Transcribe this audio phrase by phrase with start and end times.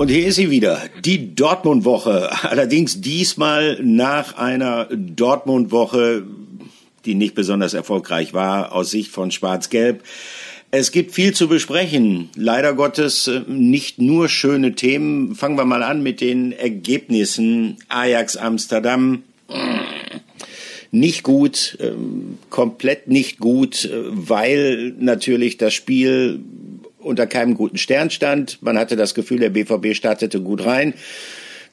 [0.00, 2.30] Und hier ist sie wieder, die Dortmund-Woche.
[2.48, 6.22] Allerdings diesmal nach einer Dortmund-Woche,
[7.04, 10.02] die nicht besonders erfolgreich war, aus Sicht von Schwarz-Gelb.
[10.70, 12.30] Es gibt viel zu besprechen.
[12.34, 15.34] Leider Gottes äh, nicht nur schöne Themen.
[15.34, 17.76] Fangen wir mal an mit den Ergebnissen.
[17.90, 19.22] Ajax Amsterdam.
[20.92, 26.40] Nicht gut, ähm, komplett nicht gut, äh, weil natürlich das Spiel
[27.00, 28.62] unter keinem guten Stern stand.
[28.62, 30.94] Man hatte das Gefühl, der BVB startete gut rein.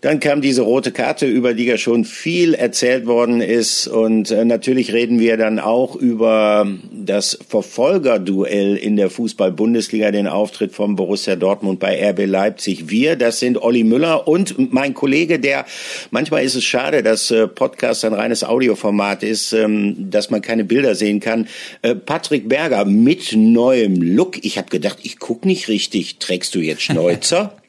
[0.02, 3.88] Dann kam diese rote Karte, über die ja schon viel erzählt worden ist.
[3.88, 10.74] Und äh, natürlich reden wir dann auch über das Verfolgerduell in der Fußball-Bundesliga, den Auftritt
[10.74, 12.92] von Borussia Dortmund bei RB Leipzig.
[12.92, 15.66] Wir, das sind Olli Müller und mein Kollege, der
[16.12, 20.64] manchmal ist es schade, dass äh, Podcast ein reines Audioformat ist, ähm, dass man keine
[20.64, 21.48] Bilder sehen kann.
[21.82, 24.46] Äh, Patrick Berger mit neuem Look.
[24.46, 26.20] Ich habe gedacht, ich guck nicht richtig.
[26.20, 27.58] Trägst du jetzt Schnäuzer?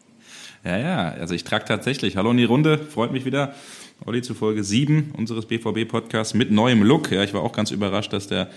[0.64, 2.17] Ja, ja, also ich trage tatsächlich.
[2.17, 3.55] Hallo in die Runde, freut mich wieder.
[4.05, 7.12] Olli zu Folge 7 unseres BVB-Podcasts mit neuem Look.
[7.12, 8.48] Ja, ich war auch ganz überrascht, dass der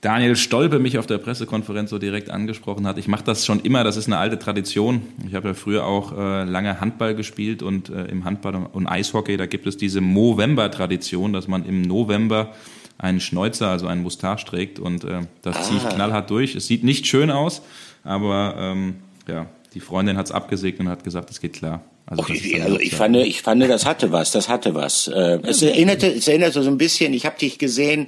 [0.00, 2.96] Daniel Stolpe mich auf der Pressekonferenz so direkt angesprochen hat.
[2.96, 5.02] Ich mache das schon immer, das ist eine alte Tradition.
[5.26, 9.36] Ich habe ja früher auch äh, lange Handball gespielt und äh, im Handball und Eishockey,
[9.36, 12.54] da gibt es diese Movember-Tradition, dass man im November
[12.98, 15.62] einen Schnäuzer, also einen Mustache trägt und äh, das ah.
[15.62, 16.54] ziehe ich knallhart durch.
[16.54, 17.62] Es sieht nicht schön aus,
[18.04, 18.96] aber ähm,
[19.28, 19.46] ja,
[19.76, 21.82] die Freundin hat es abgesegnet und hat gesagt, es geht klar.
[22.06, 25.08] Also, Och, ich, also ich fand, ich fand, das hatte was, das hatte was.
[25.08, 27.12] Äh, es erinnerte, es erinnerte so ein bisschen.
[27.12, 28.06] Ich habe dich gesehen,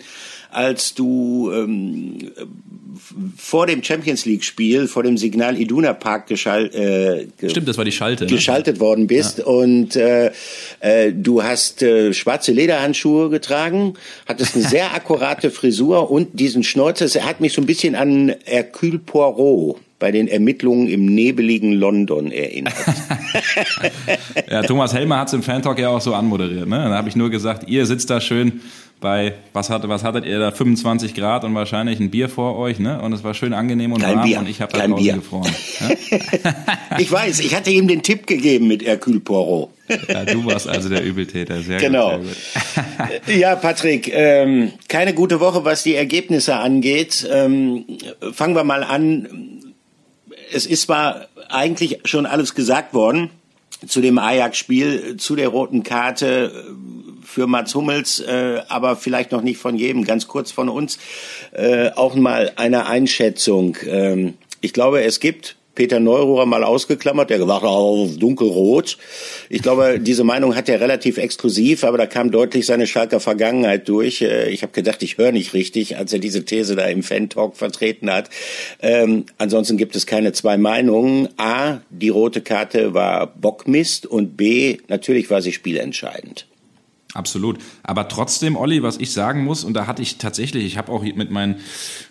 [0.50, 2.30] als du ähm,
[3.36, 7.84] vor dem Champions League Spiel, vor dem Signal Iduna Park geschalt, äh, Stimmt, das war
[7.84, 8.30] die Schalte, ne?
[8.30, 9.44] geschaltet worden bist ja.
[9.44, 10.30] und äh,
[10.80, 13.94] äh, du hast äh, schwarze Lederhandschuhe getragen,
[14.26, 17.06] hattest eine sehr akkurate Frisur und diesen Schnäuzer.
[17.14, 22.30] Er hat mich so ein bisschen an Hercule Poirot bei den Ermittlungen im nebeligen London
[22.30, 22.74] erinnert.
[24.50, 26.68] ja, Thomas Helmer hat es im Fantalk ja auch so anmoderiert.
[26.68, 26.76] Ne?
[26.88, 28.60] Da habe ich nur gesagt, ihr sitzt da schön
[29.00, 32.80] bei, was, hatte, was hattet ihr da, 25 Grad und wahrscheinlich ein Bier vor euch,
[32.80, 33.00] ne?
[33.00, 34.38] Und es war schön angenehm und Kein warm Bier.
[34.40, 35.14] und ich habe da draußen Bier.
[35.14, 35.54] gefroren.
[35.78, 36.98] Ja?
[36.98, 39.70] ich weiß, ich hatte ihm den Tipp gegeben mit Hercule Poirot.
[40.08, 42.18] Ja, du warst also der Übeltäter, sehr genau.
[42.18, 42.26] gut.
[43.26, 43.38] Genau.
[43.38, 47.26] ja, Patrick, ähm, keine gute Woche, was die Ergebnisse angeht.
[47.32, 47.84] Ähm,
[48.32, 49.58] fangen wir mal an
[50.52, 53.30] es ist zwar eigentlich schon alles gesagt worden
[53.86, 56.66] zu dem Ajax-Spiel, zu der roten Karte
[57.22, 60.04] für Mats Hummels, äh, aber vielleicht noch nicht von jedem.
[60.04, 60.98] Ganz kurz von uns
[61.52, 63.76] äh, auch mal eine Einschätzung.
[63.86, 68.98] Ähm, ich glaube, es gibt Peter Neururer mal ausgeklammert, der hat, oh, dunkelrot.
[69.48, 73.88] Ich glaube, diese Meinung hat er relativ exklusiv, aber da kam deutlich seine Schalker Vergangenheit
[73.88, 74.20] durch.
[74.20, 77.56] Äh, ich habe gedacht, ich höre nicht richtig, als er diese These da im Fan-Talk
[77.56, 78.28] vertreten hat.
[78.82, 81.28] Ähm, ansonsten gibt es keine zwei Meinungen.
[81.36, 86.48] A, die rote Karte war Bockmist und B, natürlich war sie spielentscheidend.
[87.14, 87.58] Absolut.
[87.88, 91.02] Aber trotzdem, Olli, was ich sagen muss, und da hatte ich tatsächlich, ich habe auch
[91.02, 91.56] mit meinen,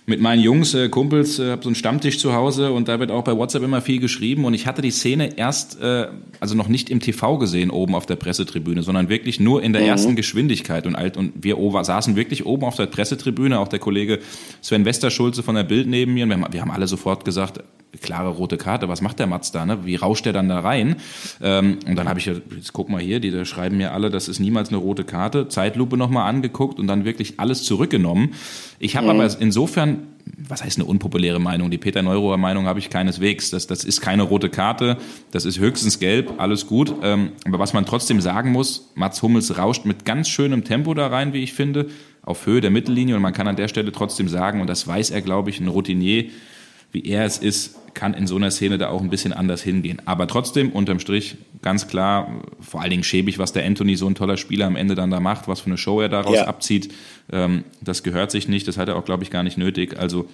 [0.07, 3.11] mit meinen Jungs, äh, Kumpels, äh, habe so einen Stammtisch zu Hause und da wird
[3.11, 6.07] auch bei WhatsApp immer viel geschrieben und ich hatte die Szene erst, äh,
[6.39, 9.83] also noch nicht im TV gesehen oben auf der Pressetribüne, sondern wirklich nur in der
[9.83, 9.89] mhm.
[9.89, 13.77] ersten Geschwindigkeit und alt und wir over, saßen wirklich oben auf der Pressetribüne, auch der
[13.77, 14.17] Kollege
[14.63, 17.61] Sven Westerschulze von der Bild neben mir und wir haben, wir haben alle sofort gesagt,
[18.01, 19.85] klare rote Karte, was macht der Matz da, ne?
[19.85, 20.97] Wie rauscht der dann da rein?
[21.41, 24.27] Ähm, und dann habe ich, jetzt guck mal hier, die da schreiben mir alle, das
[24.27, 28.33] ist niemals eine rote Karte, Zeitlupe nochmal angeguckt und dann wirklich alles zurückgenommen.
[28.79, 29.19] Ich habe mhm.
[29.19, 30.07] aber insofern,
[30.37, 31.71] was heißt eine unpopuläre Meinung?
[31.71, 33.49] Die Peter Neuroer Meinung habe ich keineswegs.
[33.49, 34.97] Das, das ist keine rote Karte,
[35.31, 36.93] das ist höchstens gelb, alles gut.
[37.03, 41.07] Ähm, aber was man trotzdem sagen muss, Mats Hummels rauscht mit ganz schönem Tempo da
[41.07, 41.87] rein, wie ich finde,
[42.21, 45.11] auf Höhe der Mittellinie und man kann an der Stelle trotzdem sagen, und das weiß
[45.11, 46.25] er, glaube ich, ein Routinier,
[46.91, 50.01] wie er es ist, kann in so einer Szene da auch ein bisschen anders hingehen.
[50.05, 54.13] Aber trotzdem, unterm Strich, ganz klar, vor allen Dingen schäbig, was der Anthony, so ein
[54.13, 56.47] toller Spieler, am Ende dann da macht, was für eine Show er daraus ja.
[56.47, 56.93] abzieht.
[57.31, 59.97] Ähm, das gehört sich nicht, das hat er auch, glaube ich, gar nicht nötig.
[59.97, 60.29] Also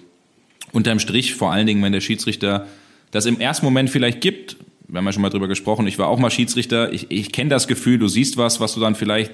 [0.72, 2.66] unterm Strich, vor allen Dingen, wenn der Schiedsrichter
[3.10, 4.56] das im ersten Moment vielleicht gibt,
[4.88, 7.48] wir haben ja schon mal drüber gesprochen, ich war auch mal Schiedsrichter, ich, ich kenne
[7.48, 9.32] das Gefühl, du siehst was, was du dann vielleicht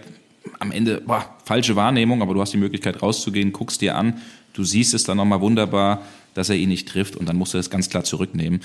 [0.58, 4.20] am Ende, boah, falsche Wahrnehmung, aber du hast die Möglichkeit rauszugehen, guckst dir an,
[4.52, 6.02] du siehst es dann nochmal wunderbar,
[6.34, 8.60] dass er ihn nicht trifft und dann muss er das ganz klar zurücknehmen.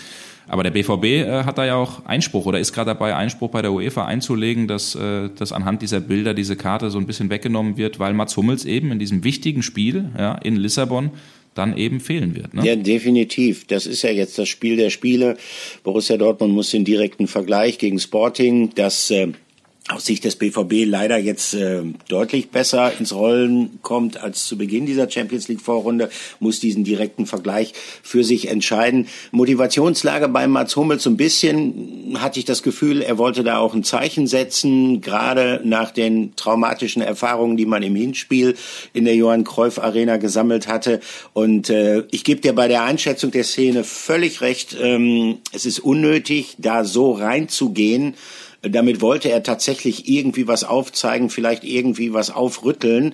[0.48, 3.62] Aber der BVB äh, hat da ja auch Einspruch oder ist gerade dabei, Einspruch bei
[3.62, 7.78] der UEFA einzulegen, dass, äh, dass anhand dieser Bilder diese Karte so ein bisschen weggenommen
[7.78, 11.12] wird, weil Mats Hummels eben in diesem wichtigen Spiel ja, in Lissabon
[11.56, 12.54] dann eben fehlen wird.
[12.54, 12.66] Ne?
[12.66, 13.66] Ja, definitiv.
[13.66, 15.38] Das ist ja jetzt das Spiel der Spiele.
[15.84, 19.30] Borussia Dortmund muss den direkten Vergleich gegen Sporting, das äh,
[19.88, 24.88] aus Sicht des BVB leider jetzt äh, deutlich besser ins Rollen kommt als zu Beginn
[24.88, 26.10] dieser Champions League Vorrunde,
[26.40, 29.08] muss diesen direkten Vergleich für sich entscheiden.
[29.32, 33.76] Motivationslage bei Mats Hummels so ein bisschen hatte ich das Gefühl, er wollte da auch
[33.76, 38.56] ein Zeichen setzen, gerade nach den traumatischen Erfahrungen, die man im Hinspiel
[38.94, 41.00] in der Johann Cruyff Arena gesammelt hatte.
[41.34, 44.76] Und äh, ich gebe dir bei der Einschätzung der Szene völlig recht.
[44.82, 48.16] Ähm, es ist unnötig, da so reinzugehen.
[48.70, 53.14] Damit wollte er tatsächlich irgendwie was aufzeigen, vielleicht irgendwie was aufrütteln.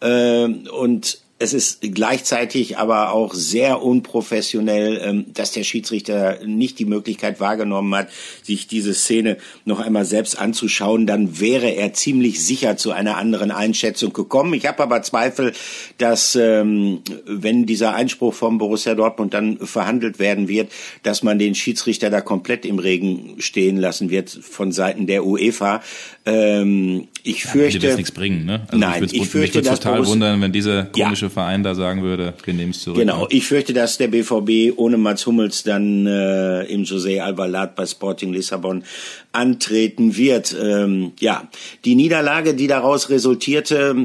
[0.00, 6.84] Äh, und es ist gleichzeitig aber auch sehr unprofessionell, ähm, dass der Schiedsrichter nicht die
[6.84, 8.08] Möglichkeit wahrgenommen hat,
[8.42, 11.06] sich diese Szene noch einmal selbst anzuschauen.
[11.06, 14.54] Dann wäre er ziemlich sicher zu einer anderen Einschätzung gekommen.
[14.54, 15.52] Ich habe aber Zweifel,
[15.98, 20.70] dass ähm, wenn dieser Einspruch vom Borussia Dortmund dann verhandelt werden wird,
[21.02, 25.82] dass man den Schiedsrichter da komplett im Regen stehen lassen wird von Seiten der UEFA.
[26.24, 28.44] Ähm, ich fürchte, ja, nichts bringen.
[28.44, 28.62] Ne?
[28.66, 31.30] Also nein, ich, ich fürchte, mich total Borussia, wundern, wenn dieser komische ja.
[31.32, 32.98] Verein da sagen würde, wir nehmen es zurück.
[32.98, 37.86] Genau, ich fürchte, dass der BVB ohne Mats Hummels dann äh, im José Albalat bei
[37.86, 38.84] Sporting Lissabon
[39.32, 40.54] antreten wird.
[40.60, 41.48] Ähm, ja,
[41.84, 43.96] die Niederlage, die daraus resultierte,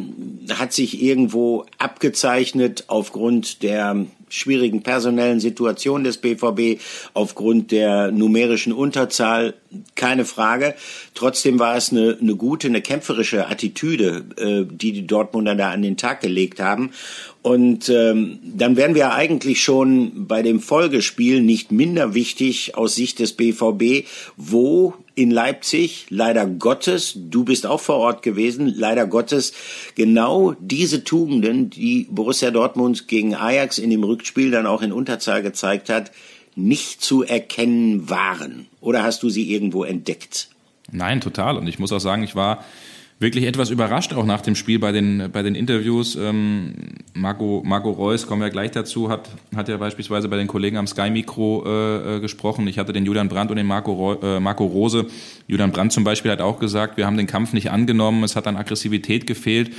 [0.58, 6.82] hat sich irgendwo abgezeichnet aufgrund der schwierigen personellen Situation des BVB
[7.14, 9.54] aufgrund der numerischen Unterzahl,
[9.96, 10.76] keine Frage.
[11.14, 15.82] Trotzdem war es eine, eine gute, eine kämpferische Attitüde, äh, die die Dortmunder da an
[15.82, 16.92] den Tag gelegt haben.
[17.42, 23.20] Und ähm, dann wären wir eigentlich schon bei dem Folgespiel nicht minder wichtig aus Sicht
[23.20, 29.52] des BVB, wo in Leipzig leider Gottes, du bist auch vor Ort gewesen, leider Gottes
[29.96, 35.42] genau diese Tugenden, die Borussia Dortmund gegen Ajax in dem Rückspiel dann auch in Unterzahl
[35.42, 36.12] gezeigt hat,
[36.56, 38.68] nicht zu erkennen waren.
[38.80, 40.50] Oder hast du sie irgendwo entdeckt?
[40.92, 41.58] Nein, total.
[41.58, 42.64] Und ich muss auch sagen, ich war
[43.20, 46.16] wirklich etwas überrascht auch nach dem Spiel bei den, bei den Interviews.
[46.16, 46.74] Ähm,
[47.14, 50.88] Marco, Marco Reus, kommen wir gleich dazu, hat, hat ja beispielsweise bei den Kollegen am
[50.88, 52.68] Sky-Mikro äh, äh, gesprochen.
[52.68, 55.08] Ich hatte den Julian Brandt und den Marco, äh, Marco Rose.
[55.48, 58.46] Julian Brandt zum Beispiel hat auch gesagt, wir haben den Kampf nicht angenommen, es hat
[58.48, 59.72] an Aggressivität gefehlt.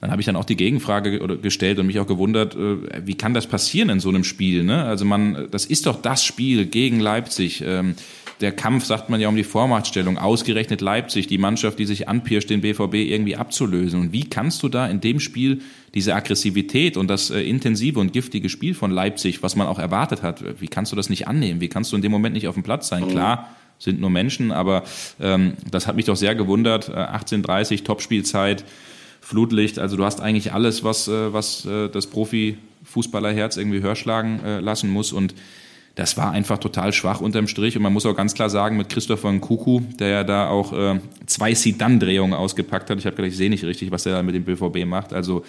[0.00, 3.34] Dann habe ich dann auch die Gegenfrage gestellt und mich auch gewundert, äh, wie kann
[3.34, 4.64] das passieren in so einem Spiel?
[4.64, 4.84] Ne?
[4.84, 7.62] Also man, das ist doch das Spiel gegen Leipzig.
[7.64, 7.94] Ähm,
[8.40, 10.16] der Kampf, sagt man ja, um die Vormachtstellung.
[10.18, 14.00] Ausgerechnet Leipzig, die Mannschaft, die sich anpirscht, den BVB irgendwie abzulösen.
[14.00, 15.60] Und wie kannst du da in dem Spiel
[15.94, 20.22] diese Aggressivität und das äh, intensive und giftige Spiel von Leipzig, was man auch erwartet
[20.22, 21.60] hat, wie kannst du das nicht annehmen?
[21.60, 23.04] Wie kannst du in dem Moment nicht auf dem Platz sein?
[23.04, 23.08] Mhm.
[23.08, 24.84] Klar, sind nur Menschen, aber
[25.20, 26.88] ähm, das hat mich doch sehr gewundert.
[26.88, 28.64] Äh, 18:30 Topspielzeit,
[29.20, 29.78] Flutlicht.
[29.78, 34.90] Also du hast eigentlich alles, was äh, was äh, das Profi-Fußballerherz irgendwie hörschlagen äh, lassen
[34.90, 35.34] muss und
[36.00, 37.76] das war einfach total schwach unterm Strich.
[37.76, 40.98] Und man muss auch ganz klar sagen, mit Christopher Nkuku, der ja da auch äh,
[41.26, 42.98] zwei Sidan-Drehungen ausgepackt hat.
[42.98, 45.12] Ich habe gedacht, ich sehe nicht richtig, was der da mit dem BVB macht.
[45.12, 45.44] Also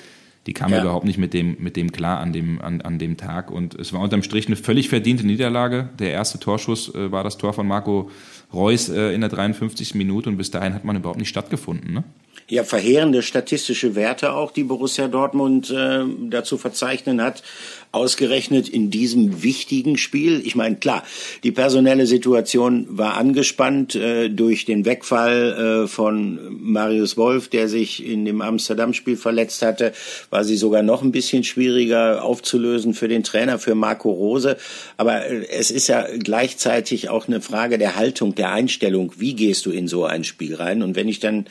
[0.47, 0.81] die kam ja.
[0.81, 3.49] überhaupt nicht mit dem, mit dem klar an dem, an, an dem Tag.
[3.49, 5.87] Und es war unterm Strich eine völlig verdiente Niederlage.
[5.99, 8.11] Der erste Torschuss äh, war das Tor von Marco
[8.53, 9.95] Reus äh, in der 53.
[9.95, 11.93] Minute und bis dahin hat man überhaupt nicht stattgefunden.
[11.93, 12.03] Ne?
[12.51, 17.43] ja verheerende statistische Werte auch, die Borussia Dortmund äh, dazu verzeichnen hat,
[17.91, 20.41] ausgerechnet in diesem wichtigen Spiel.
[20.45, 21.03] Ich meine, klar,
[21.43, 28.05] die personelle Situation war angespannt äh, durch den Wegfall äh, von Marius Wolf, der sich
[28.05, 29.91] in dem Amsterdam-Spiel verletzt hatte,
[30.29, 34.57] war sie sogar noch ein bisschen schwieriger aufzulösen für den Trainer, für Marco Rose.
[34.95, 39.11] Aber äh, es ist ja gleichzeitig auch eine Frage der Haltung, der Einstellung.
[39.17, 40.81] Wie gehst du in so ein Spiel rein?
[40.81, 41.45] Und wenn ich dann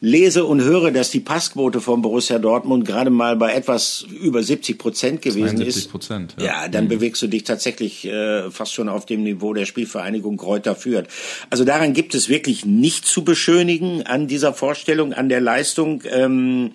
[0.00, 4.78] lese und höre, dass die Passquote von Borussia Dortmund gerade mal bei etwas über 70
[4.78, 6.44] Prozent gewesen ist, Prozent, ja.
[6.44, 6.88] ja, dann mhm.
[6.88, 11.08] bewegst du dich tatsächlich äh, fast schon auf dem Niveau der Spielvereinigung Kräuter führt.
[11.50, 16.02] Also daran gibt es wirklich nicht zu beschönigen an dieser Vorstellung, an der Leistung.
[16.10, 16.72] Ähm,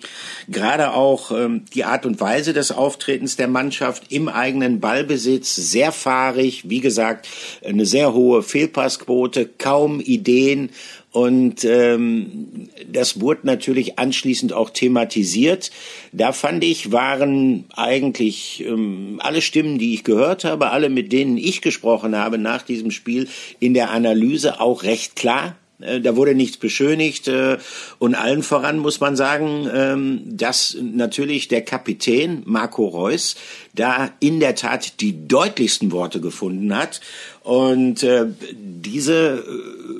[0.48, 5.92] gerade auch ähm, die Art und Weise des Auftretens der Mannschaft im eigenen Ballbesitz, sehr
[5.92, 7.28] fahrig, wie gesagt,
[7.64, 10.70] eine sehr hohe Fehlpassquote, kaum Ideen
[11.16, 15.70] und ähm, das wurde natürlich anschließend auch thematisiert.
[16.12, 21.38] Da fand ich, waren eigentlich ähm, alle Stimmen, die ich gehört habe, alle mit denen
[21.38, 23.28] ich gesprochen habe nach diesem Spiel
[23.60, 25.56] in der Analyse auch recht klar.
[25.80, 27.56] Äh, da wurde nichts beschönigt äh,
[27.98, 33.36] und allen voran muss man sagen, ähm, dass natürlich der Kapitän Marco Reus
[33.74, 37.00] da in der Tat die deutlichsten Worte gefunden hat
[37.42, 39.44] und äh, diese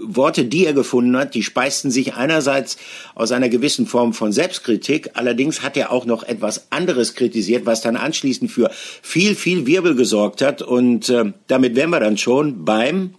[0.05, 2.77] Worte, die er gefunden hat, die speisten sich einerseits
[3.15, 7.81] aus einer gewissen Form von Selbstkritik, allerdings hat er auch noch etwas anderes kritisiert, was
[7.81, 10.63] dann anschließend für viel, viel Wirbel gesorgt hat.
[10.63, 13.15] Und äh, damit wären wir dann schon beim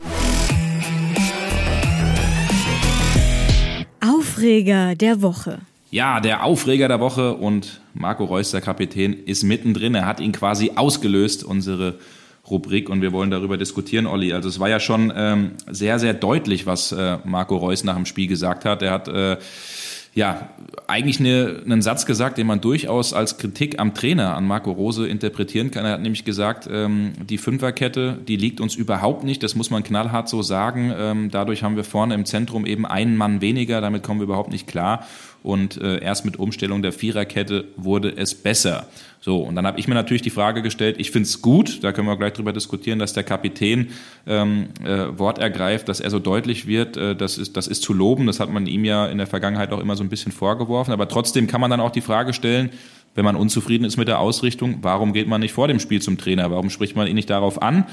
[4.01, 5.59] Aufreger der Woche.
[5.89, 9.95] Ja, der Aufreger der Woche und Marco Reus, der Kapitän, ist mittendrin.
[9.95, 11.95] Er hat ihn quasi ausgelöst, unsere
[12.50, 14.34] Rubrik, und wir wollen darüber diskutieren, Olli.
[14.34, 18.06] Also es war ja schon ähm, sehr, sehr deutlich, was äh, Marco Reus nach dem
[18.06, 18.82] Spiel gesagt hat.
[18.82, 19.38] Er hat äh,
[20.18, 20.50] ja,
[20.88, 25.08] eigentlich eine, einen Satz gesagt, den man durchaus als Kritik am Trainer, an Marco Rose,
[25.08, 25.86] interpretieren kann.
[25.86, 29.84] Er hat nämlich gesagt, ähm, die Fünferkette, die liegt uns überhaupt nicht, das muss man
[29.84, 30.92] knallhart so sagen.
[30.98, 34.51] Ähm, dadurch haben wir vorne im Zentrum eben einen Mann weniger, damit kommen wir überhaupt
[34.51, 35.06] nicht klar.
[35.44, 38.88] Und äh, erst mit Umstellung der Viererkette wurde es besser.
[39.20, 41.91] So, und dann habe ich mir natürlich die Frage gestellt, ich finde es gut, da
[41.91, 43.89] können wir gleich drüber diskutieren, dass der Kapitän
[44.25, 47.94] ähm, äh, Wort ergreift, dass er so deutlich wird, äh, das, ist, das ist zu
[47.94, 50.91] loben, das hat man ihm ja in der Vergangenheit auch immer so ein bisschen vorgeworfen,
[50.94, 52.70] aber trotzdem kann man dann auch die Frage stellen,
[53.15, 56.17] wenn man unzufrieden ist mit der Ausrichtung, warum geht man nicht vor dem Spiel zum
[56.17, 57.86] Trainer, warum spricht man ihn nicht darauf an?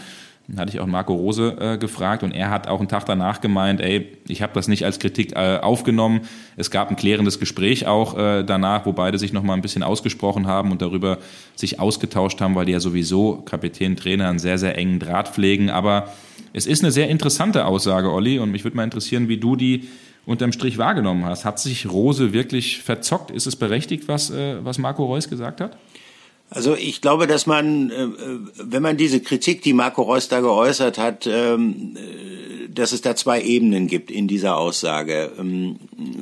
[0.47, 3.41] Dann hatte ich auch Marco Rose äh, gefragt und er hat auch einen Tag danach
[3.41, 6.23] gemeint, ey, ich habe das nicht als Kritik äh, aufgenommen.
[6.57, 10.47] Es gab ein klärendes Gespräch auch äh, danach, wo beide sich nochmal ein bisschen ausgesprochen
[10.47, 11.19] haben und darüber
[11.57, 15.71] sich ausgetauscht haben, weil die ja sowieso Kapitän, Trainer einen sehr, sehr engen Draht pflegen.
[15.71, 16.13] Aber
[16.53, 19.89] es ist eine sehr interessante Aussage, Olli, und mich würde mal interessieren, wie du die
[20.27, 21.47] unterm Strich wahrgenommen hast.
[21.47, 23.31] Hat sich Rose wirklich verzockt?
[23.31, 25.79] Ist es berechtigt, was, äh, was Marco Reus gesagt hat?
[26.51, 28.09] Also ich glaube, dass man, äh,
[28.57, 33.17] wenn man diese Kritik, die Marco Reus da geäußert hat, ähm, äh, dass es da
[33.17, 35.33] zwei Ebenen gibt in dieser Aussage.
[35.39, 35.77] Ähm,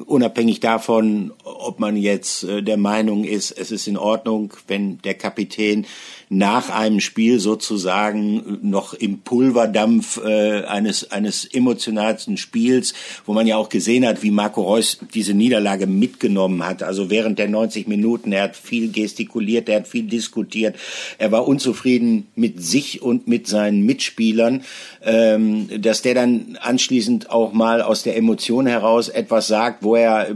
[0.07, 5.15] unabhängig davon, ob man jetzt äh, der Meinung ist, es ist in Ordnung, wenn der
[5.15, 5.87] Kapitän
[6.33, 12.95] nach einem Spiel sozusagen noch im Pulverdampf äh, eines, eines emotionalsten Spiels,
[13.27, 16.83] wo man ja auch gesehen hat, wie Marco Reus diese Niederlage mitgenommen hat.
[16.83, 20.77] Also während der 90 Minuten, er hat viel gestikuliert, er hat viel diskutiert,
[21.19, 24.63] er war unzufrieden mit sich und mit seinen Mitspielern,
[25.05, 30.29] ähm, dass der dann anschließend auch mal aus der Emotion heraus etwas sagt, wo er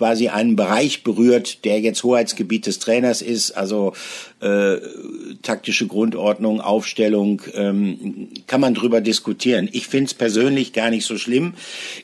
[0.00, 3.92] quasi einen Bereich berührt, der jetzt Hoheitsgebiet des Trainers ist, also
[4.40, 4.78] äh,
[5.42, 9.68] taktische Grundordnung, Aufstellung, ähm, kann man drüber diskutieren.
[9.70, 11.52] Ich finde es persönlich gar nicht so schlimm.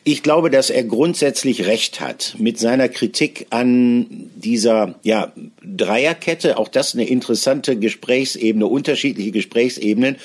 [0.04, 5.32] Ich glaube, dass er grundsätzlich recht hat mit seiner Kritik an dieser ja,
[5.64, 6.58] Dreierkette.
[6.58, 10.16] Auch das eine interessante Gesprächsebene, unterschiedliche Gesprächsebenen.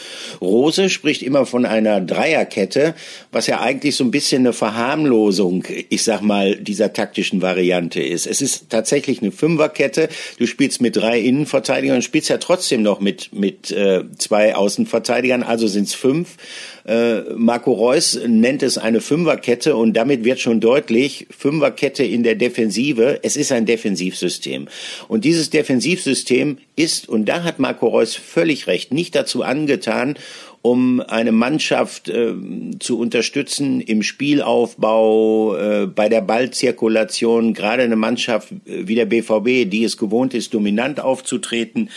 [0.42, 2.96] Rose spricht immer von einer Dreierkette,
[3.32, 8.28] was ja eigentlich so ein bisschen eine Verharmlosung, ich sag mal, dieser taktischen Variante ist.
[8.28, 10.10] Es ist tatsächlich eine Fünferkette.
[10.38, 15.68] Du spielst mit drei Innenverteidigern, spielst ja trotzdem noch mit, mit äh, zwei Außenverteidigern, also
[15.68, 16.38] sind es fünf.
[16.86, 22.36] Äh, Marco Reus nennt es eine Fünferkette und damit wird schon deutlich, Fünferkette in der
[22.36, 24.68] Defensive, es ist ein Defensivsystem.
[25.08, 30.16] Und dieses Defensivsystem ist, und da hat Marco Reus völlig recht, nicht dazu angetan,
[30.62, 32.34] um eine Mannschaft äh,
[32.80, 39.84] zu unterstützen im Spielaufbau, äh, bei der Ballzirkulation, gerade eine Mannschaft wie der BVB, die
[39.84, 41.90] es gewohnt ist, dominant aufzutreten.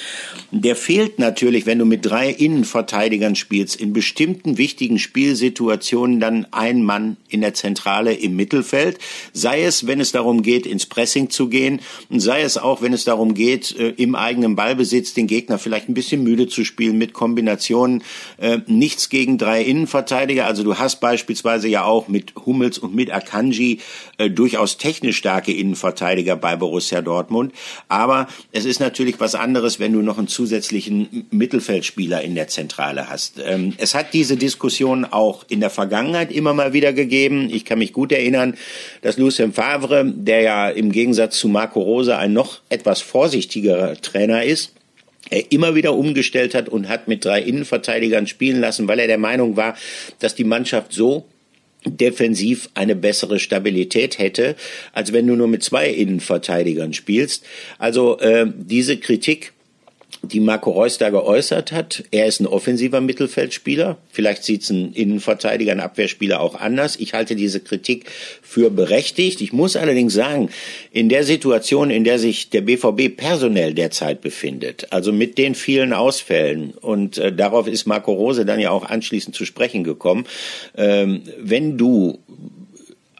[0.50, 6.82] Der fehlt natürlich, wenn du mit drei Innenverteidigern spielst, in bestimmten wichtigen Spielsituationen dann ein
[6.82, 8.98] Mann in der Zentrale im Mittelfeld,
[9.32, 12.92] sei es, wenn es darum geht, ins Pressing zu gehen, und sei es auch, wenn
[12.92, 16.96] es darum geht, äh, im eigenen Ballbesitz den Gegner vielleicht ein bisschen müde zu spielen
[16.96, 18.02] mit Kombinationen,
[18.38, 20.46] äh, äh, nichts gegen drei Innenverteidiger.
[20.46, 23.80] Also du hast beispielsweise ja auch mit Hummels und mit Akanji
[24.18, 27.52] äh, durchaus technisch starke Innenverteidiger bei Borussia Dortmund.
[27.88, 33.08] Aber es ist natürlich was anderes, wenn du noch einen zusätzlichen Mittelfeldspieler in der Zentrale
[33.08, 33.40] hast.
[33.44, 37.48] Ähm, es hat diese Diskussion auch in der Vergangenheit immer mal wieder gegeben.
[37.50, 38.54] Ich kann mich gut erinnern,
[39.02, 44.44] dass Lucien Favre, der ja im Gegensatz zu Marco Rose ein noch etwas vorsichtigerer Trainer
[44.44, 44.72] ist,
[45.34, 49.18] er immer wieder umgestellt hat und hat mit drei Innenverteidigern spielen lassen, weil er der
[49.18, 49.76] Meinung war,
[50.20, 51.26] dass die Mannschaft so
[51.86, 54.56] defensiv eine bessere Stabilität hätte,
[54.92, 57.44] als wenn du nur mit zwei Innenverteidigern spielst.
[57.78, 59.52] Also äh, diese Kritik
[60.24, 62.04] die Marco Reus da geäußert hat.
[62.10, 63.98] Er ist ein offensiver Mittelfeldspieler.
[64.10, 66.96] Vielleicht sieht es ein Innenverteidiger, ein Abwehrspieler auch anders.
[66.96, 68.10] Ich halte diese Kritik
[68.42, 69.40] für berechtigt.
[69.40, 70.50] Ich muss allerdings sagen,
[70.92, 75.92] in der Situation, in der sich der BVB personell derzeit befindet, also mit den vielen
[75.92, 80.26] Ausfällen, und äh, darauf ist Marco Rose dann ja auch anschließend zu sprechen gekommen,
[80.76, 82.18] ähm, wenn du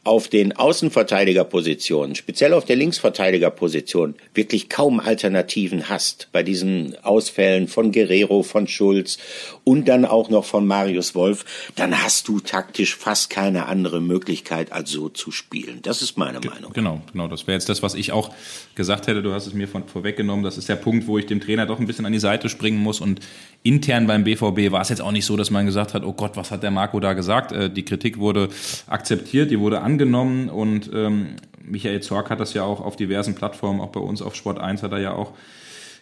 [0.04, 7.90] auf den Außenverteidigerpositionen, speziell auf der Linksverteidigerposition, wirklich kaum Alternativen hast bei diesen Ausfällen von
[7.90, 9.18] Guerrero, von Schulz
[9.64, 11.44] und dann auch noch von Marius Wolf,
[11.75, 15.80] dann hast du taktisch fast keine andere Möglichkeit, als so zu spielen.
[15.82, 16.73] Das ist meine Ge Meinung.
[16.75, 17.28] Genau, genau.
[17.28, 18.30] Das wäre jetzt das, was ich auch
[18.74, 19.22] gesagt hätte.
[19.22, 20.44] Du hast es mir von vorweggenommen.
[20.44, 22.78] Das ist der Punkt, wo ich dem Trainer doch ein bisschen an die Seite springen
[22.78, 23.00] muss.
[23.00, 23.20] Und
[23.62, 26.36] intern beim BVB war es jetzt auch nicht so, dass man gesagt hat, oh Gott,
[26.36, 27.52] was hat der Marco da gesagt?
[27.52, 28.48] Äh, die Kritik wurde
[28.86, 33.80] akzeptiert, die wurde angenommen und ähm, Michael Zorc hat das ja auch auf diversen Plattformen,
[33.80, 35.32] auch bei uns auf Sport 1 hat er ja auch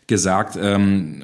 [0.06, 1.22] gesagt, ähm,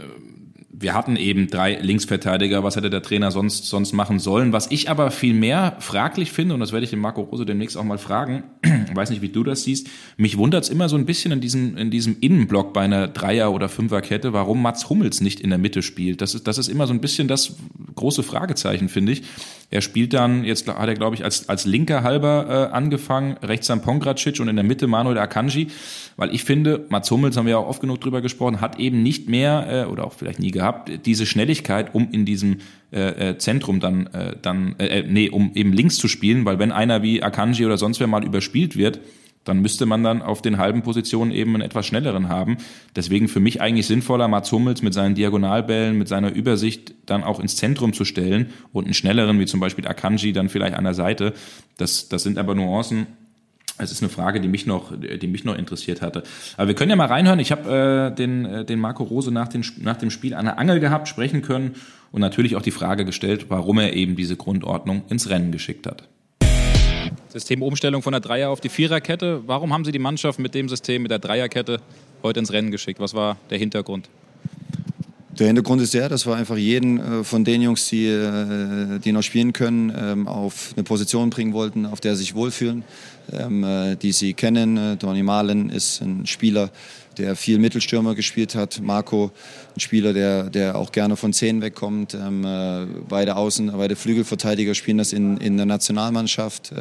[0.71, 2.63] wir hatten eben drei Linksverteidiger.
[2.63, 4.53] Was hätte der Trainer sonst, sonst machen sollen?
[4.53, 7.77] Was ich aber viel mehr fraglich finde, und das werde ich den Marco Rose demnächst
[7.77, 8.45] auch mal fragen,
[8.95, 11.77] weiß nicht, wie du das siehst, mich wundert es immer so ein bisschen in diesem,
[11.79, 15.83] in diesem Innenblock bei einer Dreier- oder Fünferkette, warum Mats Hummels nicht in der Mitte
[15.83, 16.21] spielt.
[16.21, 17.57] Das ist, das ist immer so ein bisschen das
[17.99, 19.23] große Fragezeichen, finde ich.
[19.71, 23.67] Er spielt dann, jetzt hat er, glaube ich, als, als linker Halber äh, angefangen, rechts
[23.67, 25.69] dann Pongracic und in der Mitte Manuel Akanji,
[26.17, 29.03] weil ich finde, Mats Hummels, haben wir ja auch oft genug drüber gesprochen, hat eben
[29.03, 32.59] nicht mehr, äh, oder auch vielleicht nie gehabt, diese Schnelligkeit, um in diesem
[32.93, 36.59] äh, äh, Zentrum dann, äh, dann äh, äh, nee, um eben links zu spielen, weil
[36.59, 39.01] wenn einer wie Akanji oder sonst wer mal überspielt wird,
[39.49, 42.59] dann müsste man dann auf den halben Positionen eben einen etwas schnelleren haben.
[42.95, 47.41] Deswegen für mich eigentlich sinnvoller, Mats Hummels mit seinen Diagonalbällen, mit seiner Übersicht dann auch
[47.41, 50.95] ins Zentrum zu stellen und einen schnelleren, wie zum Beispiel Akanji, dann vielleicht an der
[50.95, 51.33] Seite.
[51.79, 53.07] Das, das sind aber Nuancen.
[53.79, 56.25] Es ist eine Frage, die mich noch, die mich noch interessiert hatte.
[56.57, 57.39] Aber wir können ja mal reinhören.
[57.39, 60.59] Ich habe äh, den, äh, den Marco Rose nach, den, nach dem Spiel an der
[60.59, 61.77] Angel gehabt, sprechen können
[62.11, 66.09] und natürlich auch die Frage gestellt, warum er eben diese Grundordnung ins Rennen geschickt hat.
[67.29, 69.43] Systemumstellung von der Dreier auf die Viererkette.
[69.47, 71.81] Warum haben Sie die Mannschaft mit dem System, mit der Dreierkette
[72.23, 73.01] heute ins Rennen geschickt?
[73.01, 74.09] Was war der Hintergrund?
[75.39, 79.13] Der Hintergrund ist der, dass wir einfach jeden äh, von den Jungs, die, äh, die
[79.13, 82.83] noch spielen können, ähm, auf eine Position bringen wollten, auf der sie sich wohlfühlen,
[83.33, 84.99] ähm, äh, die sie kennen.
[84.99, 86.71] Donny Malen ist ein Spieler,
[87.19, 88.81] der viel Mittelstürmer gespielt hat.
[88.83, 89.31] Marco,
[89.77, 92.15] ein Spieler, der, der auch gerne von Zehn wegkommt.
[92.15, 92.47] Ähm,
[93.09, 96.73] beide Außen, beide Flügelverteidiger spielen das in, in der Nationalmannschaft.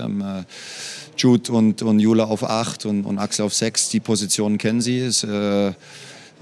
[1.17, 5.00] Jude und, und Jula auf acht und, und Axel auf sechs, die Positionen kennen sie.
[5.00, 5.74] Ist, äh,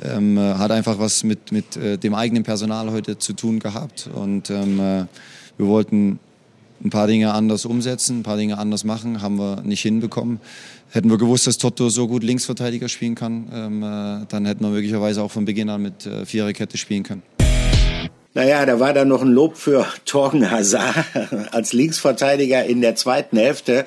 [0.04, 4.10] ähm, äh, hat einfach was mit, mit äh, dem eigenen Personal heute zu tun gehabt.
[4.14, 5.06] Und ähm, äh,
[5.58, 6.20] wir wollten
[6.84, 10.40] ein paar Dinge anders umsetzen, ein paar Dinge anders machen, haben wir nicht hinbekommen.
[10.92, 14.70] Hätten wir gewusst, dass Toto so gut Linksverteidiger spielen kann, ähm, äh, dann hätten wir
[14.70, 17.35] möglicherweise auch von Beginn an mit äh, Viererkette spielen können.
[18.36, 20.94] Naja, da war dann noch ein Lob für Torgen Hazard
[21.52, 23.86] als Linksverteidiger in der zweiten Hälfte.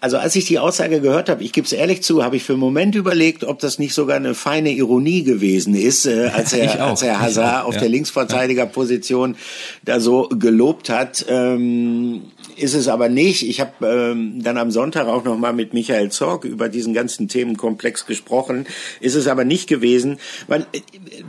[0.00, 2.54] Also als ich die Aussage gehört habe, ich gebe es ehrlich zu, habe ich für
[2.54, 6.84] einen Moment überlegt, ob das nicht sogar eine feine Ironie gewesen ist, äh, als, er,
[6.84, 7.80] als er Hazard auf ja.
[7.80, 9.36] der Linksverteidigerposition
[9.84, 11.24] da so gelobt hat.
[11.28, 12.22] Ähm,
[12.56, 13.42] ist es aber nicht.
[13.42, 17.28] Ich habe ähm, dann am Sonntag auch noch mal mit Michael Zorg über diesen ganzen
[17.28, 18.66] Themenkomplex gesprochen.
[19.00, 20.80] Ist es aber nicht gewesen, weil äh,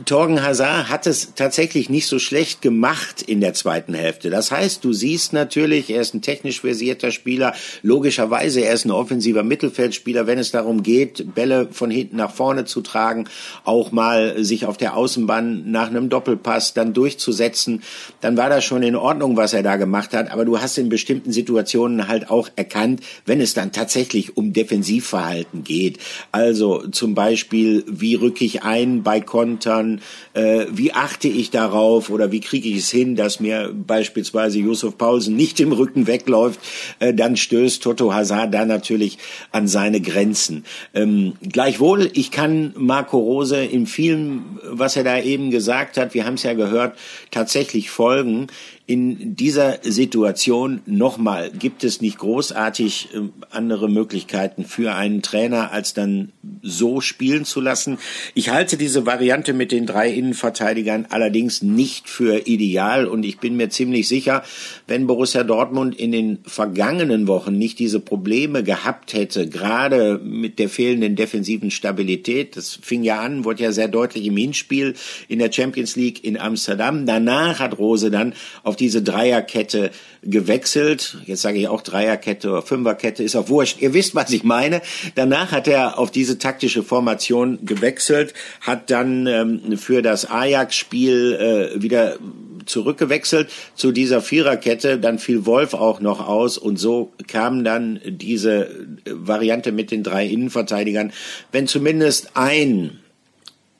[0.04, 4.30] Torgen Hazard hat es tatsächlich nicht so schlecht gemacht in der zweiten Hälfte.
[4.30, 7.54] Das heißt, du siehst natürlich, er ist ein technisch versierter Spieler.
[7.82, 12.64] Logischerweise, er ist ein offensiver Mittelfeldspieler, wenn es darum geht, Bälle von hinten nach vorne
[12.64, 13.28] zu tragen,
[13.64, 17.82] auch mal sich auf der Außenbahn nach einem Doppelpass dann durchzusetzen.
[18.20, 20.30] Dann war das schon in Ordnung, was er da gemacht hat.
[20.30, 24.52] Aber du hast in bestimmten bestimmten Situationen halt auch erkannt, wenn es dann tatsächlich um
[24.52, 25.98] Defensivverhalten geht.
[26.30, 30.02] Also zum Beispiel, wie rücke ich ein bei Kontern,
[30.34, 34.98] äh, wie achte ich darauf oder wie kriege ich es hin, dass mir beispielsweise Josef
[34.98, 36.60] Paulsen nicht im Rücken wegläuft,
[36.98, 39.18] äh, dann stößt Toto Hazard da natürlich
[39.52, 40.64] an seine Grenzen.
[40.94, 46.26] Ähm, gleichwohl, ich kann Marco Rose in vielem, was er da eben gesagt hat, wir
[46.26, 46.98] haben es ja gehört,
[47.30, 48.48] tatsächlich folgen
[48.88, 53.20] in dieser Situation nochmal, gibt es nicht großartig äh,
[53.50, 56.30] andere Möglichkeiten für einen Trainer, als dann
[56.62, 57.98] so spielen zu lassen.
[58.34, 63.56] Ich halte diese Variante mit den drei Innenverteidigern allerdings nicht für ideal und ich bin
[63.56, 64.44] mir ziemlich sicher,
[64.86, 70.68] wenn Borussia Dortmund in den vergangenen Wochen nicht diese Probleme gehabt hätte, gerade mit der
[70.68, 74.94] fehlenden defensiven Stabilität, das fing ja an, wurde ja sehr deutlich im Hinspiel
[75.26, 77.04] in der Champions League in Amsterdam.
[77.04, 79.90] Danach hat Rose dann auf auf diese Dreierkette
[80.22, 81.16] gewechselt.
[81.24, 83.80] Jetzt sage ich auch Dreierkette oder Fünferkette, ist auch wurscht.
[83.80, 84.82] Ihr wisst, was ich meine.
[85.14, 91.82] Danach hat er auf diese taktische Formation gewechselt, hat dann ähm, für das Ajax-Spiel äh,
[91.82, 92.18] wieder
[92.66, 94.98] zurückgewechselt zu dieser Viererkette.
[94.98, 98.68] Dann fiel Wolf auch noch aus und so kam dann diese
[99.06, 101.12] Variante mit den drei Innenverteidigern.
[101.50, 102.98] Wenn zumindest ein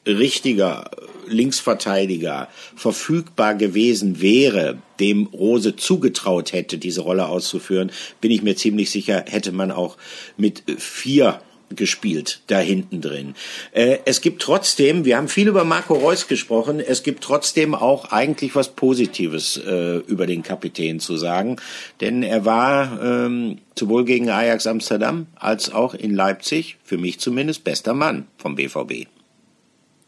[0.06, 0.90] richtiger
[1.28, 8.90] Linksverteidiger verfügbar gewesen wäre, dem Rose zugetraut hätte, diese Rolle auszuführen, bin ich mir ziemlich
[8.90, 9.96] sicher, hätte man auch
[10.36, 11.40] mit vier
[11.74, 13.34] gespielt da hinten drin.
[13.72, 18.12] Äh, es gibt trotzdem, wir haben viel über Marco Reus gesprochen, es gibt trotzdem auch
[18.12, 21.56] eigentlich was Positives äh, über den Kapitän zu sagen,
[22.00, 27.64] denn er war ähm, sowohl gegen Ajax Amsterdam als auch in Leipzig, für mich zumindest,
[27.64, 29.06] bester Mann vom BVB.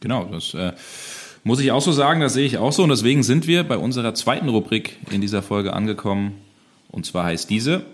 [0.00, 0.72] Genau, das äh,
[1.42, 2.84] muss ich auch so sagen, das sehe ich auch so.
[2.84, 6.34] Und deswegen sind wir bei unserer zweiten Rubrik in dieser Folge angekommen.
[6.88, 7.84] Und zwar heißt diese.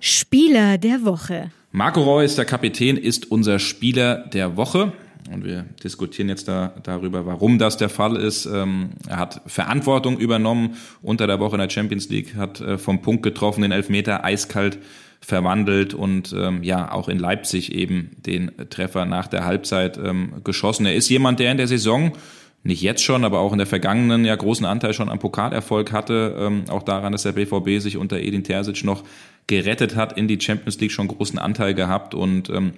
[0.00, 1.50] Spieler der Woche.
[1.72, 4.92] Marco Reus, der Kapitän, ist unser Spieler der Woche.
[5.32, 8.44] Und wir diskutieren jetzt da, darüber, warum das der Fall ist.
[8.44, 13.00] Ähm, er hat Verantwortung übernommen unter der Woche in der Champions League, hat äh, vom
[13.00, 14.78] Punkt getroffen, den Elfmeter eiskalt
[15.24, 20.86] verwandelt und ähm, ja auch in Leipzig eben den Treffer nach der Halbzeit ähm, geschossen.
[20.86, 22.12] Er ist jemand, der in der Saison
[22.62, 26.36] nicht jetzt schon, aber auch in der vergangenen ja großen Anteil schon am Pokalerfolg hatte.
[26.38, 29.02] Ähm, auch daran, dass der BVB sich unter Edin Terzic noch
[29.46, 32.72] gerettet hat, in die Champions League schon großen Anteil gehabt und ähm,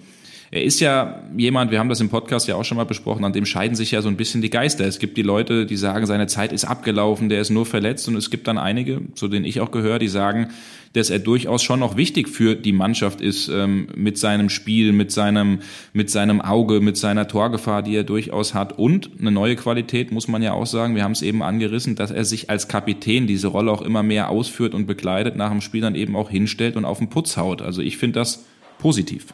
[0.51, 3.33] er ist ja jemand, wir haben das im Podcast ja auch schon mal besprochen, an
[3.33, 4.85] dem scheiden sich ja so ein bisschen die Geister.
[4.85, 8.17] Es gibt die Leute, die sagen, seine Zeit ist abgelaufen, der ist nur verletzt und
[8.17, 10.49] es gibt dann einige, zu denen ich auch gehöre, die sagen,
[10.93, 15.13] dass er durchaus schon noch wichtig für die Mannschaft ist ähm, mit seinem Spiel, mit
[15.13, 15.59] seinem,
[15.93, 18.79] mit seinem Auge, mit seiner Torgefahr, die er durchaus hat.
[18.79, 22.11] Und eine neue Qualität muss man ja auch sagen, wir haben es eben angerissen, dass
[22.11, 25.83] er sich als Kapitän diese Rolle auch immer mehr ausführt und begleitet, nach dem Spiel
[25.83, 27.61] dann eben auch hinstellt und auf den Putz haut.
[27.61, 28.47] Also ich finde das
[28.79, 29.27] positiv.